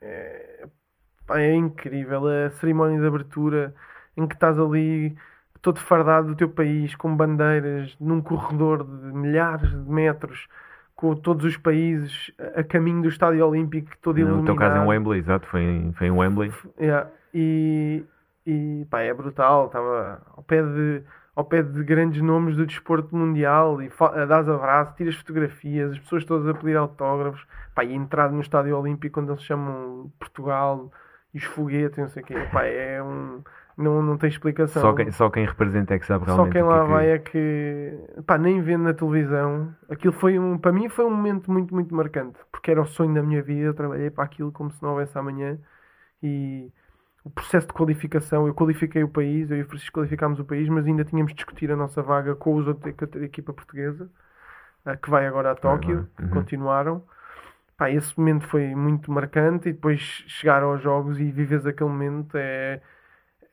[0.00, 0.66] É,
[1.26, 2.22] pá, é incrível.
[2.26, 3.74] A cerimónia de abertura
[4.16, 5.14] em que estás ali
[5.60, 10.48] todo fardado do teu país, com bandeiras, num corredor de milhares de metros,
[10.94, 14.46] com todos os países a caminho do Estádio Olímpico, todo No iluminado.
[14.46, 16.52] teu caso em Wembley, exato, foi em, foi em Wembley.
[16.80, 17.08] Yeah.
[17.34, 18.04] E,
[18.46, 19.66] e pá, é brutal.
[19.66, 21.02] Estava ao pé de,
[21.34, 23.90] ao pé de grandes nomes do desporto mundial e
[24.28, 27.44] dás abraço, tiras fotografias, as pessoas todas a pedir autógrafos.
[27.74, 30.92] Pá, e entrar no Estádio Olímpico quando eles chamam Portugal
[31.34, 32.34] e os foguetes, não sei o quê.
[32.52, 33.42] Pá, é um.
[33.76, 34.82] Não, não tem explicação.
[34.82, 36.52] Só quem, só quem representa é que sabe Só realmente.
[36.52, 39.74] quem o que lá é que- vai é que pá, nem vendo na televisão.
[39.88, 43.14] Aquilo foi um, para mim foi um momento muito, muito marcante, porque era o sonho
[43.14, 43.60] da minha vida.
[43.68, 45.58] Eu trabalhei para aquilo como se não houvesse amanhã
[46.22, 46.70] e
[47.24, 48.46] o processo de qualificação.
[48.46, 51.36] Eu qualifiquei o país, eu e o Francisco qualificámos o país, mas ainda tínhamos de
[51.36, 54.10] discutir a nossa vaga com os outros, com a equipa portuguesa
[54.86, 56.08] eh, que vai agora a Tóquio.
[56.20, 56.28] uhum.
[56.30, 57.04] Continuaram.
[57.76, 62.36] Pá, esse momento foi muito marcante e depois chegar aos jogos e viveres aquele momento
[62.36, 62.80] é,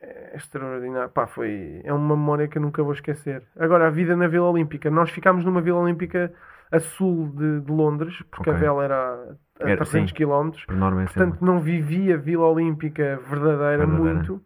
[0.02, 1.10] é extraordinário.
[1.10, 3.43] Pá, foi, é uma memória que eu nunca vou esquecer.
[3.58, 4.89] Agora, a vida na Vila Olímpica.
[4.89, 6.32] Nós ficámos numa Vila Olímpica
[6.72, 8.54] a sul de, de Londres, porque Ok.
[8.54, 10.16] a vela era a Era- 300 sim.
[10.16, 10.52] km.
[10.70, 11.04] É.
[11.06, 13.88] Portanto, não vivi a Vila Olímpica verdadeira, Verdadeira.
[13.88, 14.41] muito.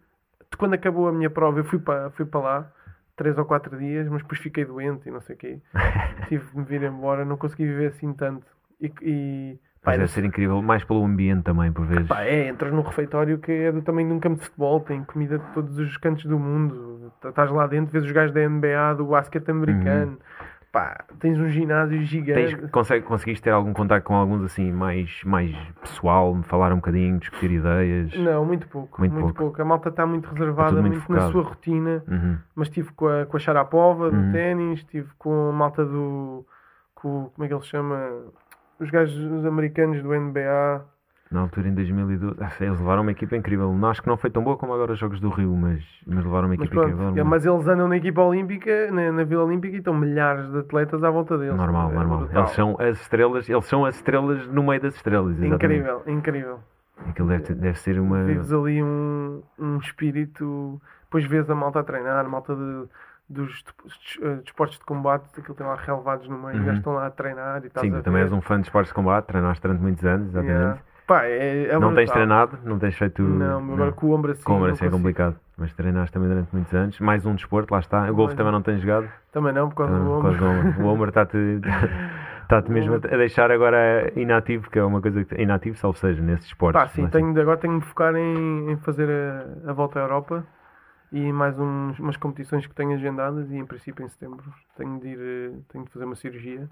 [0.57, 2.71] Quando acabou a minha prova, eu fui para, fui para lá
[3.15, 5.59] três ou quatro dias, mas depois fiquei doente e não sei o quê.
[6.29, 8.45] Tive de me vir embora, não consegui viver assim tanto.
[8.79, 12.07] E, e pá, deve ser incrível, mais pelo ambiente também, por vezes.
[12.07, 15.03] Pá, é, entras num refeitório que é do tamanho de um campo de futebol, tem
[15.03, 17.11] comida de todos os cantos do mundo.
[17.23, 20.17] Estás lá dentro, vês os gajos da NBA, do basquete americano.
[20.71, 22.55] Pá, tens um ginásio gigante.
[22.55, 27.19] Tens, consegue, conseguiste ter algum contato com alguns assim mais, mais pessoal, falar um bocadinho,
[27.19, 28.11] discutir ideias?
[28.17, 28.99] Não, muito pouco.
[28.99, 29.39] Muito Muito, pouco.
[29.39, 29.61] pouco.
[29.61, 32.03] A malta está muito reservada, muito muito, na sua rotina.
[32.07, 32.37] Uhum.
[32.55, 34.31] Mas estive com a, com a Sharapova do Uhum.
[34.31, 36.43] ténis, estive com a malta do.
[36.95, 38.09] Com, como é que ele se chama?
[38.79, 40.85] Os gajos os americanos do NBA.
[41.31, 43.73] Na altura, em 2012, ah, eles levaram uma equipa incrível.
[43.73, 46.23] Não, acho que não foi tão boa como agora os Jogos do Rio, mas, mas
[46.23, 47.17] levaram uma Mas equipa pronto, incrível.
[47.17, 50.59] é, mas eles andam na equipa olímpica, na, na Vila Olímpica, e estão milhares de
[50.59, 51.55] atletas à volta deles.
[51.55, 52.17] Normal, É normal.
[52.19, 52.43] brutal.
[52.43, 55.31] Eles são as estrelas, eles são as estrelas no meio das estrelas.
[55.41, 55.55] Exatamente.
[55.79, 56.59] Incrível, incrível.
[57.09, 58.23] Aquilo deve, deve ser uma.
[58.25, 60.79] Vives ali um, um espírito.
[61.05, 62.83] Depois vês a malta a treinar, a malta de,
[63.33, 63.63] dos
[64.21, 66.65] eh, desportos de combate, aquilo tem lá relevados no meio, Uhum.
[66.65, 68.89] já estão lá a treinar e estás Sim, tu também és um fã de esportes
[68.89, 70.57] de combate, treinaste durante muitos anos, exatamente.
[70.61, 70.81] Yeah.
[71.05, 73.21] Pá, é, é não tens treinado, não tens feito.
[73.21, 74.43] Não, agora com o ombro assim.
[74.43, 75.35] Com o ombro assim é complicado.
[75.57, 76.99] Mas treinaste também durante muitos anos.
[76.99, 78.09] Mais um desporto, lá está.
[78.09, 79.09] O golfe também não tens jogado.
[79.31, 80.39] Também não, por causa Também, do por ombro.
[80.39, 81.37] causa do- o ombro está-te
[82.43, 85.41] está-te mesmo a deixar agora inativo, que é uma coisa que.
[85.41, 86.81] Inativo, salvo seja, nesses esportes.
[86.81, 90.43] Pá, sim, tenho, agora tenho de focar em, em fazer a, a volta à Europa
[91.13, 94.43] e mais uns, umas competições que tenho agendadas e em princípio em setembro
[94.75, 96.67] tenho de ir, eh, tenho de fazer uma cirurgia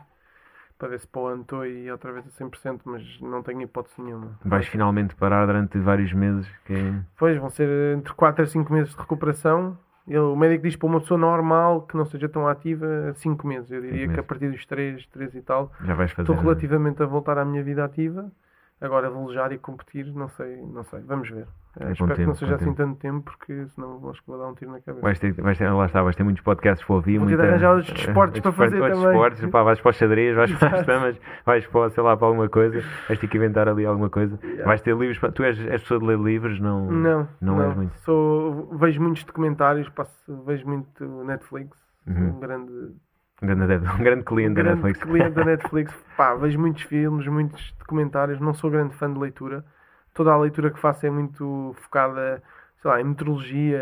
[0.77, 3.61] para ver se para o ano estou aí outra vez a 100%, mas não tenho
[3.61, 4.39] hipótese nenhuma.
[4.43, 6.47] Vais finalmente parar durante vários meses.
[6.65, 9.77] Que é- Pois, vão ser entre 4 a 5 meses de recuperação.
[10.07, 13.69] Ele, o médico diz para uma pessoa normal que não seja tão ativa 5 meses.
[13.71, 16.23] Eu diria que a partir dos 3, 3 e tal, já vais fazer.
[16.31, 18.31] estou relativamente a voltar à minha vida ativa.
[18.81, 21.01] Agora velejar e competir, não sei, não sei.
[21.01, 21.45] Vamos ver.
[21.79, 22.75] É espero que tempo, não seja assim tempo.
[22.77, 25.01] tanto tempo, porque senão acho que vou dar um tiro na cabeça.
[25.03, 27.17] Vais ter, vais ter, lá está, vais ter muitos podcasts para ouvir.
[27.19, 28.91] Vou muita- arranjar outros desportos para fazer também.
[29.03, 30.87] Desportos, pá, vais para os xadrez, vais para as Exato.
[30.87, 32.81] damas, vais para, sei lá, para alguma coisa.
[33.07, 34.37] Vais ter que inventar ali alguma coisa.
[34.65, 35.17] Vais ter livros.
[35.19, 36.59] para- Tu és, és pessoa de ler livros?
[36.59, 37.63] Não, Não, não, não.
[37.67, 37.93] és muito.
[37.99, 41.77] Sou, vejo muitos documentários, passo, vejo muito Netflix.
[42.07, 42.29] Uhum.
[42.35, 42.71] um grande,
[43.41, 45.03] Um grande, adepto- um grande cliente um da grande Netflix.
[45.11, 45.93] cliente da Netflix.
[46.15, 48.39] Pá, vejo muitos filmes, muitos documentários.
[48.39, 49.65] Não sou grande fã de leitura.
[50.13, 52.43] Toda a leitura que faço é muito focada,
[52.81, 53.81] sei lá, em meteorologia,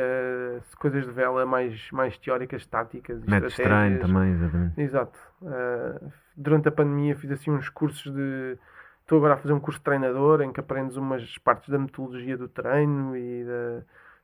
[0.77, 4.01] coisas de vela mais, mais teóricas, táticas, treino estratégias.
[4.01, 4.81] também, exatamente.
[4.81, 5.19] Exato.
[5.41, 8.57] Uh, durante a pandemia fiz assim uns cursos de.
[9.01, 12.37] Estou agora a fazer um curso de treinador em que aprendes umas partes da metodologia
[12.37, 13.81] do treino e da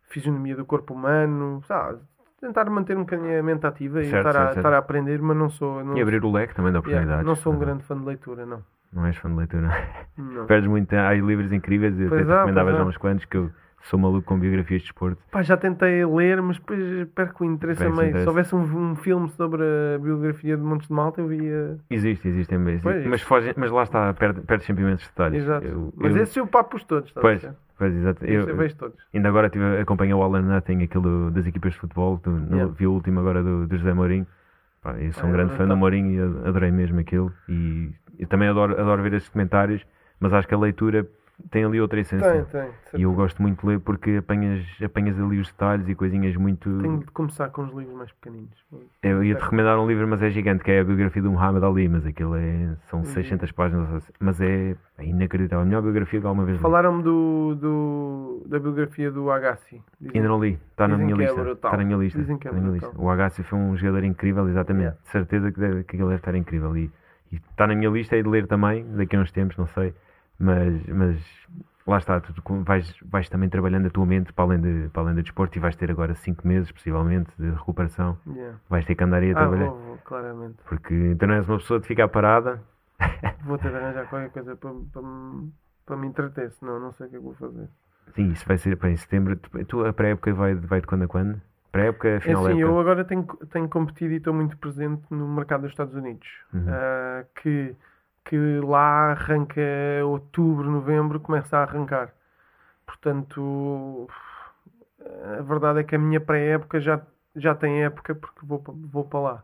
[0.09, 1.63] fisionomia do corpo humano.
[1.67, 1.99] Sabe?
[2.45, 4.57] Tentar manter um bocadinho a mente ativa e Certo, estar, a, certo, certo.
[4.57, 5.83] estar a aprender, mas não sou.
[5.83, 7.25] Não, E abrir o leque também de yeah, oportunidades.
[7.25, 7.61] não sou um Uhum.
[7.61, 8.61] grande fã de leitura, não.
[8.93, 9.69] Não és fã de leitura.
[10.17, 10.45] não.
[10.45, 10.93] Perdes muito.
[10.93, 11.99] Há aí livros incríveis.
[11.99, 12.87] Eu Pois até te há, recomendava pois já há.
[12.87, 13.49] uns quantos que eu
[13.81, 15.21] sou maluco com biografias de desporto.
[15.31, 18.09] Pá, já tentei ler, mas depois perco o interesse a Perdes o meio.
[18.09, 18.23] interesse.
[18.25, 21.77] Se houvesse um, um filme sobre a biografia de Montes de Malta, eu via.
[21.89, 22.81] Existe, existem mesmo.
[22.83, 23.05] Pois.
[23.07, 25.43] Mas, fogem, mas lá está, perde, perdes sempre imensos detalhes.
[25.43, 25.65] Exato.
[25.65, 27.55] Eu- mas eu- esse eu papo todos, estás Pois, a ver?
[27.77, 28.25] Pois exato.
[28.25, 28.97] Eu, eu vejo todos.
[29.13, 32.17] ainda agora tive, acompanhei o All or Nothing, aquilo das equipas de futebol.
[32.23, 32.73] do- no- Yeah.
[32.77, 34.25] Vi o último agora do, do José Mourinho.
[34.81, 35.75] Pá, eu sou um é grande fã do.
[35.77, 37.31] Mourinho e ad- adorei mesmo aquilo.
[37.49, 39.85] E, eu também adoro, adoro ver esses comentários,
[40.19, 41.07] mas acho que a leitura
[41.51, 42.45] tem ali outra essência.
[42.45, 42.71] Tem, tem.
[42.99, 46.69] E eu gosto muito de ler porque apanhas, apanhas ali os detalhes e coisinhas muito.
[46.81, 48.55] Tenho de começar com os livros mais pequeninos.
[49.03, 51.87] Eu ia-te recomendar um livro, mas é gigante, que é a biografia do Muhammad Ali,
[51.89, 53.05] mas aquilo é, são Uhum.
[53.05, 55.61] 600 páginas, mas é, é inacreditável.
[55.63, 56.61] A melhor biografia que alguma vez li.
[56.61, 59.81] Falaram-me do, do, da biografia do Agassi.
[59.99, 61.35] Dizem- Ainda não li, está na minha é lista.
[61.35, 61.69] brutal.
[61.71, 62.19] Está na minha lista.
[62.19, 62.71] Dizem que é brutal.
[62.73, 62.91] lista.
[62.95, 64.83] O Agassi foi um jogador incrível, exatamente.
[64.83, 64.99] Yeah.
[65.03, 66.75] De certeza que, deve, que ele deve estar incrível.
[66.77, 66.89] E,
[67.31, 69.93] e está na minha lista e de ler também, daqui a uns tempos, não sei.
[70.39, 71.17] Mas, mas
[71.87, 72.33] lá está, tu
[72.63, 75.61] vais, vais também trabalhando a tua mente para além, de, para além do desporto e
[75.61, 78.17] vais ter agora 5 meses, possivelmente, de recuperação.
[78.27, 78.57] Yeah.
[78.69, 79.69] Vais ter que andar aí a Ah, trabalhar.
[79.69, 80.57] vou, vou, claramente.
[80.67, 82.61] Porque tu não és uma pessoa de ficar parada.
[83.45, 85.51] Vou ter de arranjar qualquer coisa para, para, me-
[85.85, 87.69] para me entreter, senão não sei o que é que vou fazer.
[88.15, 89.35] Sim, isso vai ser para em setembro.
[89.67, 91.41] Tu, a pré-época vai, vai de quando a quando?
[91.71, 92.61] Pré-época, É final assim, época?
[92.61, 96.27] eu agora tenho, tenho competido e estou muito presente no mercado dos Estados Unidos.
[96.53, 96.65] Uhum.
[96.69, 97.75] Ah, que,
[98.25, 99.61] que lá arranca
[100.05, 102.13] outubro, novembro, começa a arrancar.
[102.85, 104.07] Portanto,
[105.39, 107.01] a verdade é que a minha pré-época já,
[107.35, 109.43] já tem época porque vou, vou para lá.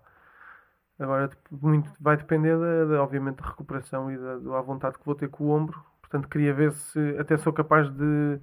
[0.99, 5.15] Agora, muito vai depender, da, da, obviamente, da recuperação e da, da vontade que vou
[5.15, 5.83] ter com o ombro.
[6.01, 8.39] Portanto, queria ver se até sou capaz de,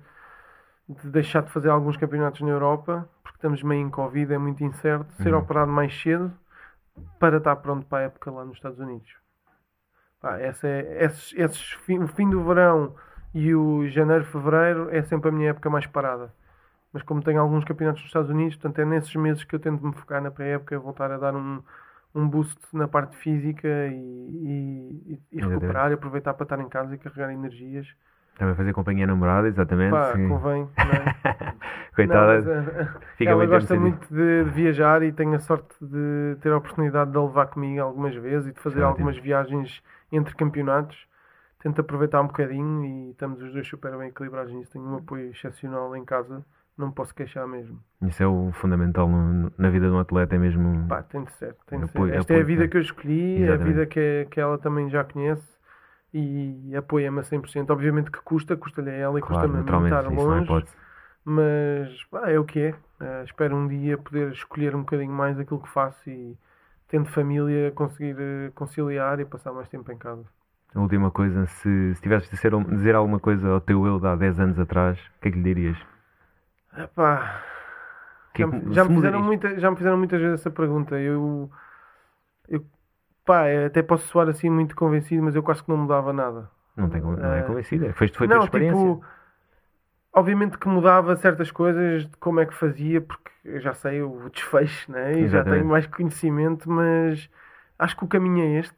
[0.88, 4.64] de deixar de fazer alguns campeonatos na Europa, porque estamos meio em Covid, é muito
[4.64, 5.12] incerto.
[5.22, 5.34] Ser Uhum.
[5.34, 6.32] operado mais cedo
[7.18, 9.10] para estar pronto para a época lá nos Estados Unidos.
[10.20, 12.94] Pá, essa é, esses, esses fim, o fim do verão
[13.34, 16.34] e o janeiro, fevereiro é sempre a minha época mais parada.
[16.92, 19.84] Mas como tenho alguns campeonatos nos Estados Unidos, portanto é nesses meses que eu tento
[19.86, 21.62] me focar na pré-época, voltar a dar um,
[22.14, 23.94] um boost na parte física e,
[25.14, 27.88] e, e- recuperar e aproveitar para estar em casa e carregar energias.
[28.38, 29.90] Também fazer companhia namorada, exatamente.
[29.90, 30.28] Pá, sim.
[30.28, 30.68] convém.
[30.78, 31.54] Não é?
[31.94, 35.40] Coitada, Não, mas, eh, fica ela muito gosta muito de, de viajar e tenho a
[35.40, 39.18] sorte de ter a oportunidade de a levar comigo algumas vezes e de fazer algumas
[39.18, 39.82] viagens
[40.12, 41.06] entre campeonatos.
[41.60, 44.70] Tento aproveitar um bocadinho e estamos os dois super bem equilibrados nisso.
[44.70, 46.44] Tenho um apoio excepcional em casa,
[46.78, 47.80] não me posso queixar mesmo.
[48.02, 50.86] Isso é o fundamental no- na vida de um atleta, é mesmo.
[50.86, 52.18] Pá, tem de ser, tem de Apoio- ser.
[52.20, 52.68] Esta é a apoio, vida tá.
[52.70, 53.62] que eu escolhi, Exatamente.
[53.62, 55.57] a vida que, que ela também já conhece
[56.12, 57.70] e apoia-me a 100%.
[57.70, 60.64] Obviamente que custa, custa-lhe a ela e claro, custa-me a estar há longe.
[61.24, 62.74] Mas pá, é o que é.
[63.00, 66.36] Eh, espero um dia poder escolher um bocadinho mais aquilo que faço e,
[66.88, 70.24] tendo família, conseguir eh, conciliar e passar mais tempo em casa.
[70.74, 74.06] A última coisa, se, se tivesses de ser, dizer alguma coisa ao teu eu de
[74.06, 75.78] há 10 anos atrás, o que é que lhe dirias?
[76.76, 77.42] Epá,
[78.34, 80.50] Que já, é que- me, já, me fizeram muita, já me fizeram muitas vezes essa
[80.50, 80.98] pergunta.
[80.98, 81.50] Eu
[83.28, 86.50] pá, eh, até posso soar assim muito convencido, mas eu quase que não mudava nada.
[86.76, 87.92] Não, tem, não é Eh, convencida.
[87.94, 88.78] Foi, foi tua não, experiência.
[88.88, 89.04] tipo,
[90.12, 94.28] obviamente que mudava certas coisas de como é que fazia, porque eu já sei o
[94.30, 95.20] desfecho, né?
[95.20, 97.28] E já tenho mais conhecimento, mas
[97.78, 98.76] acho que o caminho é este.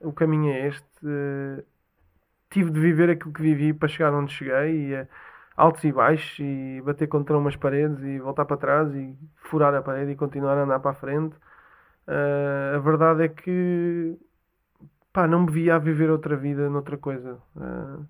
[0.00, 0.86] O caminho é este.
[1.04, 1.62] Uh,
[2.50, 5.08] tive de viver aquilo que vivi para chegar onde cheguei e uh,
[5.56, 9.82] altos e baixos e bater contra umas paredes e voltar para trás e furar a
[9.82, 11.36] parede e continuar a andar para a frente.
[12.10, 14.18] Uh, a verdade é que
[15.12, 17.38] pá, não me via a viver outra vida noutra coisa.
[17.54, 18.04] Uh,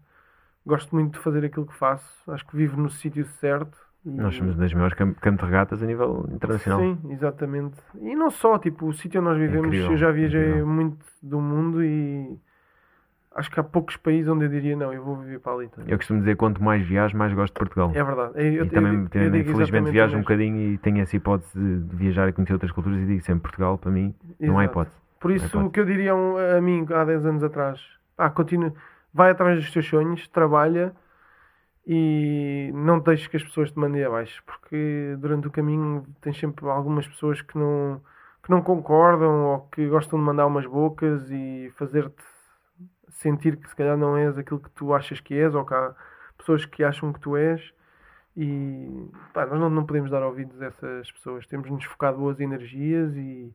[0.65, 2.09] gosto muito de fazer aquilo que faço.
[2.33, 3.77] Acho que vivo no sítio certo.
[4.05, 4.11] E...
[4.11, 6.81] Nós somos das maiores campo de regatas a nível internacional.
[6.81, 7.77] Sim, exatamente.
[8.01, 10.67] E não só, tipo, o sítio onde nós vivemos, incrível, eu já viajei incrível.
[10.67, 12.41] muito do mundo e
[13.35, 15.69] acho que há poucos países onde eu diria não, eu vou viver para ali.
[15.69, 15.91] Também.
[15.91, 17.93] Eu costumo dizer quanto mais viajo, mais gosto de Portugal.
[17.95, 18.33] É verdade.
[18.37, 22.29] Eu, e também, eu, eu infelizmente, viajo um bocadinho e tenho essa hipótese de viajar
[22.29, 24.47] e conhecer outras culturas e digo sempre Portugal, para mim, Exato.
[24.47, 24.97] não há hipótese.
[25.21, 27.81] Por isso, o que eu diria a mim há 10 anos atrás,
[28.17, 28.73] ah, continua,
[29.13, 30.93] vai atrás dos teus sonhos, trabalha
[31.87, 36.67] e não deixes que as pessoas te mandem abaixo, porque durante o caminho tens sempre
[36.67, 38.01] algumas pessoas que não,
[38.43, 42.23] que não concordam ou que gostam de mandar umas bocas e fazer-te
[43.11, 45.95] sentir que se calhar não és aquilo que tu achas que és ou que há
[46.39, 47.73] pessoas que acham que tu és
[48.37, 52.15] e pá, nós não, não podemos dar ouvidos a essas pessoas, temos de nos focar
[52.15, 53.53] boas energias e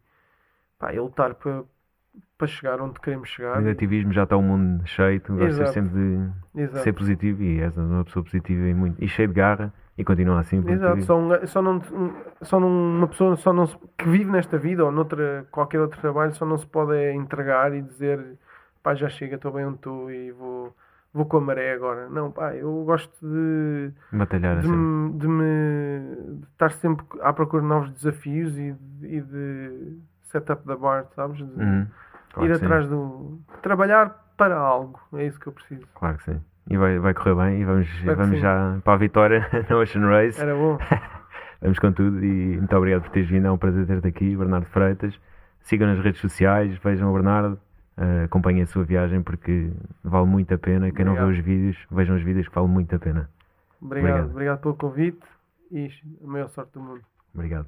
[0.77, 1.63] pá, e lutar para,
[2.37, 3.57] para chegar onde queremos chegar.
[3.57, 5.93] O negativismo já está o mundo cheio, tu gostas sempre
[6.53, 9.73] de, de, ser positivo e és uma pessoa positiva e, muito, e cheio de garra
[9.97, 10.57] e continua assim.
[10.69, 11.81] Exato, só, um, só, não,
[12.41, 16.33] só uma pessoa só não se, que vive nesta vida ou noutra, qualquer outro trabalho
[16.33, 18.37] só não se pode entregar e dizer
[18.85, 20.75] pá, já chega, estou bem onde estou e vou,
[21.11, 22.07] vou com a maré agora.
[22.07, 23.91] Não, pá, eu gosto de.
[24.11, 25.17] Batalhar de, assim.
[25.17, 26.35] de me.
[26.37, 31.07] De estar sempre à procura de novos desafios e, e de set up da bar,
[31.15, 31.37] sabes?
[31.37, 31.87] De uhum.
[32.31, 33.39] claro ir atrás do.
[33.63, 35.01] trabalhar para algo.
[35.13, 35.87] É isso que eu preciso.
[35.95, 36.39] Claro que sim.
[36.69, 40.39] E vai, vai correr bem e vamos, vamos já para a vitória na Ocean Race.
[40.39, 40.77] Era bom.
[41.59, 43.47] vamos com tudo e muito obrigado por teres vindo.
[43.47, 45.19] É um prazer ter-te aqui, Bernardo Freitas.
[45.61, 47.59] Sigam nas redes sociais, vejam o Bernardo,
[47.97, 49.71] uh, acompanhem a sua viagem porque
[50.03, 50.91] vale muito a pena.
[50.91, 51.15] Quem obrigado.
[51.15, 53.29] não vê os vídeos, vejam os vídeos que vale muito a pena.
[53.81, 55.25] Obrigado, obrigado, obrigado pelo convite
[55.71, 55.89] e
[56.23, 57.01] a maior sorte do mundo.
[57.33, 57.67] Obrigado.